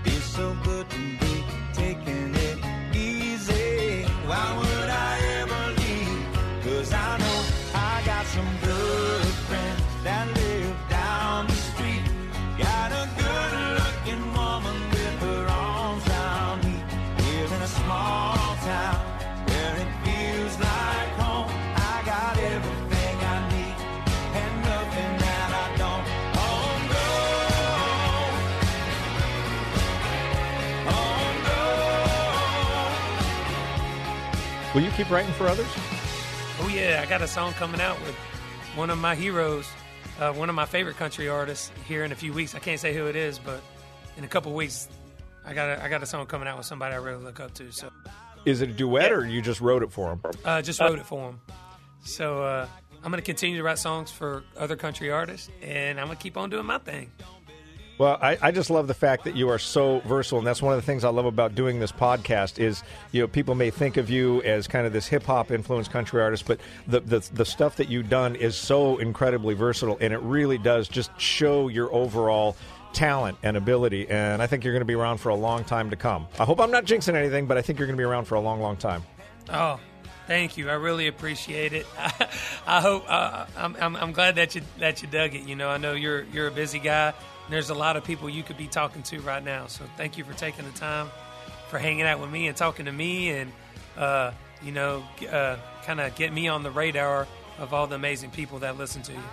Feels 0.04 0.24
so 0.24 0.54
good 0.66 0.90
to 0.90 0.98
be 0.98 1.44
taking 1.72 2.36
it 2.36 2.58
easy. 2.94 4.04
Why 4.28 4.71
keep 35.04 35.12
writing 35.12 35.34
for 35.34 35.47
others? 35.47 35.66
Oh 36.60 36.72
yeah, 36.72 37.02
I 37.04 37.10
got 37.10 37.24
a 37.24 37.28
song 37.28 37.54
coming 37.54 37.82
out 37.82 37.99
with 38.02 38.14
one 38.76 38.91
of 38.91 38.99
my 38.99 39.16
heroes, 39.16 39.68
uh, 40.20 40.32
one 40.32 40.47
of 40.47 40.54
my 40.54 40.66
favorite 40.66 40.95
country 40.97 41.28
artists 41.28 41.72
here 41.88 42.04
in 42.04 42.12
a 42.12 42.16
few 42.16 42.32
weeks. 42.34 42.54
I 42.54 42.60
can't 42.60 42.80
say 42.80 42.93
who 42.93 43.08
it 43.08 43.16
is, 43.16 43.39
but 43.39 43.62
in 44.16 44.24
a 44.24 44.28
couple 44.28 44.54
weeks, 44.54 44.89
I 45.43 45.56
got 45.56 45.70
a, 45.70 45.84
I 45.84 45.89
got 45.89 46.04
a 46.04 46.06
song 46.06 46.28
coming 46.28 46.47
out 46.47 46.56
with 46.58 46.68
somebody 46.68 46.93
I 46.93 46.99
really 46.99 47.24
look 47.24 47.39
up 47.39 47.52
to. 47.56 47.72
So 47.72 47.89
Is 48.45 48.62
it 48.62 48.70
a 48.70 48.74
duet 48.74 49.12
or 49.12 49.26
you 49.26 49.41
just 49.41 49.60
wrote 49.60 49.82
it 49.82 49.91
for 49.91 50.12
him? 50.12 50.22
uh, 50.45 50.62
just 50.62 50.80
wrote 50.80 50.99
it 50.99 51.06
for 51.08 51.30
him. 51.30 51.41
So 52.04 52.43
uh, 52.43 52.68
I'm 53.04 53.10
gonna 53.10 53.24
continue 53.24 53.58
to 53.58 53.64
write 53.64 53.80
songs 53.80 54.12
for 54.12 54.43
other 54.56 54.76
country 54.76 55.10
artists, 55.10 55.49
and 55.64 55.99
I'm 55.99 56.06
gonna 56.06 56.20
keep 56.20 56.38
on 56.38 56.52
doing 56.52 56.68
my 56.68 56.78
thing. 56.78 57.10
Well, 58.02 58.18
I, 58.20 58.36
I 58.41 58.49
just 58.49 58.72
love 58.72 58.88
the 58.88 58.95
fact 58.95 59.26
that 59.26 59.36
you 59.36 59.49
are 59.49 59.60
so 59.60 59.99
versatile, 59.99 60.39
and 60.39 60.47
that's 60.47 60.60
one 60.60 60.74
of 60.74 60.80
the 60.80 60.86
things 60.88 61.04
I 61.04 61.10
love 61.10 61.28
about 61.28 61.54
doing 61.54 61.80
this 61.80 61.91
podcast. 61.91 62.58
Is 62.58 62.82
you 63.12 63.22
know 63.22 63.28
people 63.28 63.54
may 63.54 63.70
think 63.70 63.95
of 63.97 64.10
you 64.10 64.41
as 64.41 64.68
kind 64.68 64.88
of 64.88 64.91
this 64.91 65.06
hip 65.06 65.22
hop 65.22 65.52
influenced 65.52 65.91
country 65.91 66.20
artist, 66.20 66.47
but 66.47 66.60
the, 66.88 67.02
the 67.02 67.20
the 67.32 67.45
stuff 67.45 67.76
that 67.76 67.89
you've 67.89 68.10
done 68.10 68.36
is 68.36 68.56
so 68.56 68.97
incredibly 68.97 69.54
versatile, 69.54 69.99
and 70.02 70.14
it 70.14 70.20
really 70.22 70.58
does 70.58 70.88
just 70.88 71.12
show 71.22 71.68
your 71.68 71.93
overall 71.93 72.58
talent 72.91 73.38
and 73.43 73.56
ability. 73.56 74.10
And 74.10 74.41
I 74.41 74.47
think 74.47 74.64
you're 74.64 74.74
going 74.74 74.82
to 74.82 74.86
be 74.86 74.95
around 74.95 75.20
for 75.20 75.30
a 75.30 75.36
long 75.36 75.64
time 75.64 75.91
to 75.91 75.95
come. 75.95 76.28
I 76.39 76.45
hope 76.45 76.60
I'm 76.60 76.72
not 76.72 76.86
jinxing 76.86 77.14
anything, 77.14 77.45
but 77.45 77.60
I 77.60 77.62
think 77.62 77.78
you're 77.78 77.88
going 77.88 77.97
to 77.97 78.02
be 78.02 78.06
around 78.06 78.26
for 78.26 78.34
a 78.34 78.41
long, 78.41 78.62
long 78.62 78.78
time. 78.78 79.04
Oh, 79.47 79.80
thank 80.26 80.58
you. 80.58 80.72
I 80.72 80.74
really 80.74 81.06
appreciate 81.06 81.74
it. 81.74 81.86
I 82.66 82.82
hope 82.82 83.06
uh, 83.08 83.45
I'm, 83.56 83.76
I'm, 83.80 83.95
I'm 83.95 84.12
glad 84.12 84.38
that 84.38 84.56
you 84.56 84.64
that 84.80 85.04
you 85.04 85.08
dug 85.08 85.36
it. 85.36 85.43
You 85.43 85.56
know, 85.56 85.70
I 85.70 85.78
know 85.78 85.93
you're 85.93 86.24
you're 86.34 86.47
a 86.47 86.52
busy 86.52 86.80
guy. 86.80 87.14
And 87.46 87.54
there's 87.54 87.70
a 87.70 87.76
lot 87.76 87.98
of 87.98 88.04
people 88.04 88.30
you 88.30 88.44
could 88.44 88.58
be 88.58 88.68
talking 88.68 89.04
to 89.04 89.20
right 89.22 89.44
now. 89.44 89.68
So 89.68 89.84
thank 89.98 90.18
you 90.18 90.24
for 90.24 90.34
taking 90.34 90.66
the 90.66 90.78
time 90.78 91.10
for 91.72 91.80
hanging 91.80 92.04
out 92.04 92.20
with 92.20 92.30
me 92.30 92.48
and 92.48 92.56
talking 92.56 92.86
to 92.86 92.92
me, 92.92 93.30
and 93.32 93.52
uh, 93.98 94.32
you 94.62 94.74
know, 94.74 95.04
uh, 95.32 95.56
kind 95.86 96.02
of 96.02 96.14
get 96.16 96.34
me 96.34 96.48
on 96.50 96.64
the 96.64 96.70
radar 96.70 97.28
of 97.58 97.74
all 97.74 97.88
the 97.88 97.96
amazing 97.96 98.30
people 98.30 98.60
that 98.60 98.78
listen 98.78 99.02
to 99.04 99.14
you. 99.14 99.24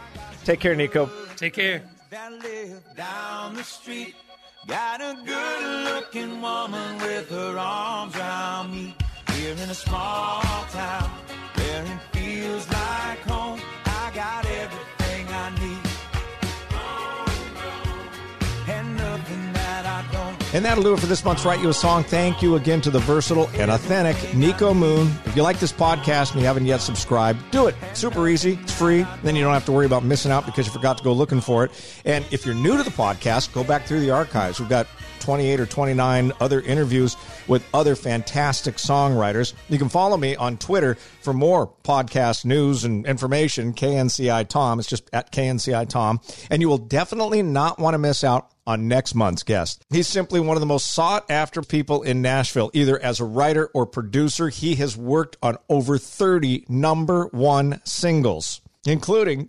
Take 0.45 0.61
care, 0.61 0.75
Niko. 0.75 1.11
Take 1.37 1.55
care. 1.55 1.83
that 2.11 2.33
live 2.33 2.83
down 2.97 3.55
the 3.55 3.65
street. 3.65 4.15
Got 4.67 5.01
a 5.01 5.19
good 5.25 5.85
looking 5.85 6.41
woman 6.41 6.99
with 6.99 7.29
her 7.31 7.59
arms 7.59 8.15
around 8.17 8.71
me. 8.71 8.95
Here 9.35 9.53
in 9.53 9.71
a 9.71 9.75
small 9.75 10.43
town 10.71 11.11
where 11.55 11.85
it 11.85 12.17
feels 12.17 12.69
like 12.71 13.19
home. 13.21 13.61
And 20.55 20.65
that'll 20.65 20.83
do 20.83 20.95
it 20.95 21.01
for 21.01 21.07
this 21.07 21.25
month's 21.25 21.45
Write 21.45 21.61
You 21.61 21.69
a 21.69 21.75
Song. 21.75 22.03
Thank 22.03 22.43
you 22.43 22.57
again 22.57 22.81
to 22.81 22.91
the 22.91 23.01
versatile 23.01 23.51
and 23.55 23.71
authentic 23.71 24.17
Niko 24.33 24.75
Moon. 24.75 25.13
If 25.27 25.37
you 25.37 25.43
like 25.43 25.59
this 25.59 25.73
podcast 25.73 26.33
and 26.33 26.41
you 26.41 26.47
haven't 26.47 26.65
yet 26.65 26.81
subscribed, 26.81 27.39
do 27.51 27.67
it. 27.67 27.75
Super 27.93 28.29
easy. 28.29 28.59
It's 28.63 28.73
free. 28.73 29.07
Then 29.23 29.37
you 29.37 29.45
don't 29.45 29.53
have 29.53 29.67
to 29.67 29.73
worry 29.73 29.85
about 29.85 30.05
missing 30.05 30.33
out 30.33 30.47
because 30.47 30.67
you 30.67 30.73
forgot 30.73 30.97
to 30.99 31.05
go 31.05 31.13
looking 31.13 31.43
for 31.43 31.65
it. 31.65 32.01
And 32.07 32.25
if 32.31 32.47
you're 32.47 32.55
new 32.55 32.77
to 32.79 32.83
the 32.83 32.91
podcast, 32.91 33.53
go 33.53 33.63
back 33.63 33.85
through 33.85 34.01
the 34.01 34.11
archives. 34.11 34.59
We've 34.59 34.69
got 34.71 34.87
28 35.21 35.61
or 35.61 35.67
29 35.67 36.33
other 36.41 36.61
interviews 36.61 37.17
with 37.47 37.67
other 37.75 37.95
fantastic 37.97 38.77
songwriters. 38.77 39.55
You 39.69 39.79
can 39.79 39.89
follow 39.89 40.17
me 40.17 40.37
on 40.37 40.59
Twitter 40.59 40.97
for 41.23 41.33
more 41.33 41.73
podcast 41.85 42.45
news 42.45 42.85
and 42.85 43.07
information. 43.07 43.73
KNCI 43.73 44.49
Tom. 44.49 44.79
It's 44.79 44.89
just 44.89 45.09
at 45.13 45.33
KNCI 45.33 45.89
Tom. 45.89 46.21
And 46.51 46.63
you 46.63 46.69
will 46.69 46.79
definitely 46.79 47.43
not 47.43 47.79
want 47.79 47.95
to 47.95 47.99
miss 47.99 48.25
out 48.25 48.51
on 48.67 48.87
next 48.87 49.15
month's 49.15 49.43
guest. 49.43 49.83
He's 49.91 50.07
simply 50.07 50.41
one 50.41 50.57
of 50.57 50.61
the 50.61 50.67
most 50.67 50.93
sought 50.93 51.31
after 51.31 51.63
people 51.63 52.03
in 52.03 52.21
Nashville, 52.21 52.71
either 52.75 53.01
as 53.03 53.19
a 53.19 53.25
writer 53.25 53.71
or 53.73 53.87
producer. 53.87 54.51
He 54.51 54.75
has 54.77 54.97
worked 54.97 55.39
on 55.43 55.57
over 55.71 55.97
30 55.97 56.67
number 56.69 57.29
one 57.33 57.81
singles, 57.85 58.61
including 58.87 59.49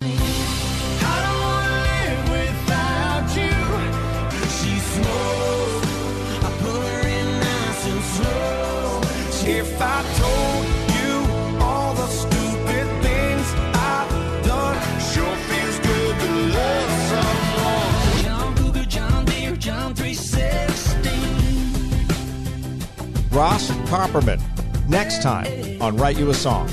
Ross 23.39 23.71
Copperman. 23.87 24.41
Next 24.89 25.23
time 25.23 25.81
on 25.81 25.95
Write 25.95 26.17
You 26.17 26.29
a 26.29 26.33
Song. 26.33 26.67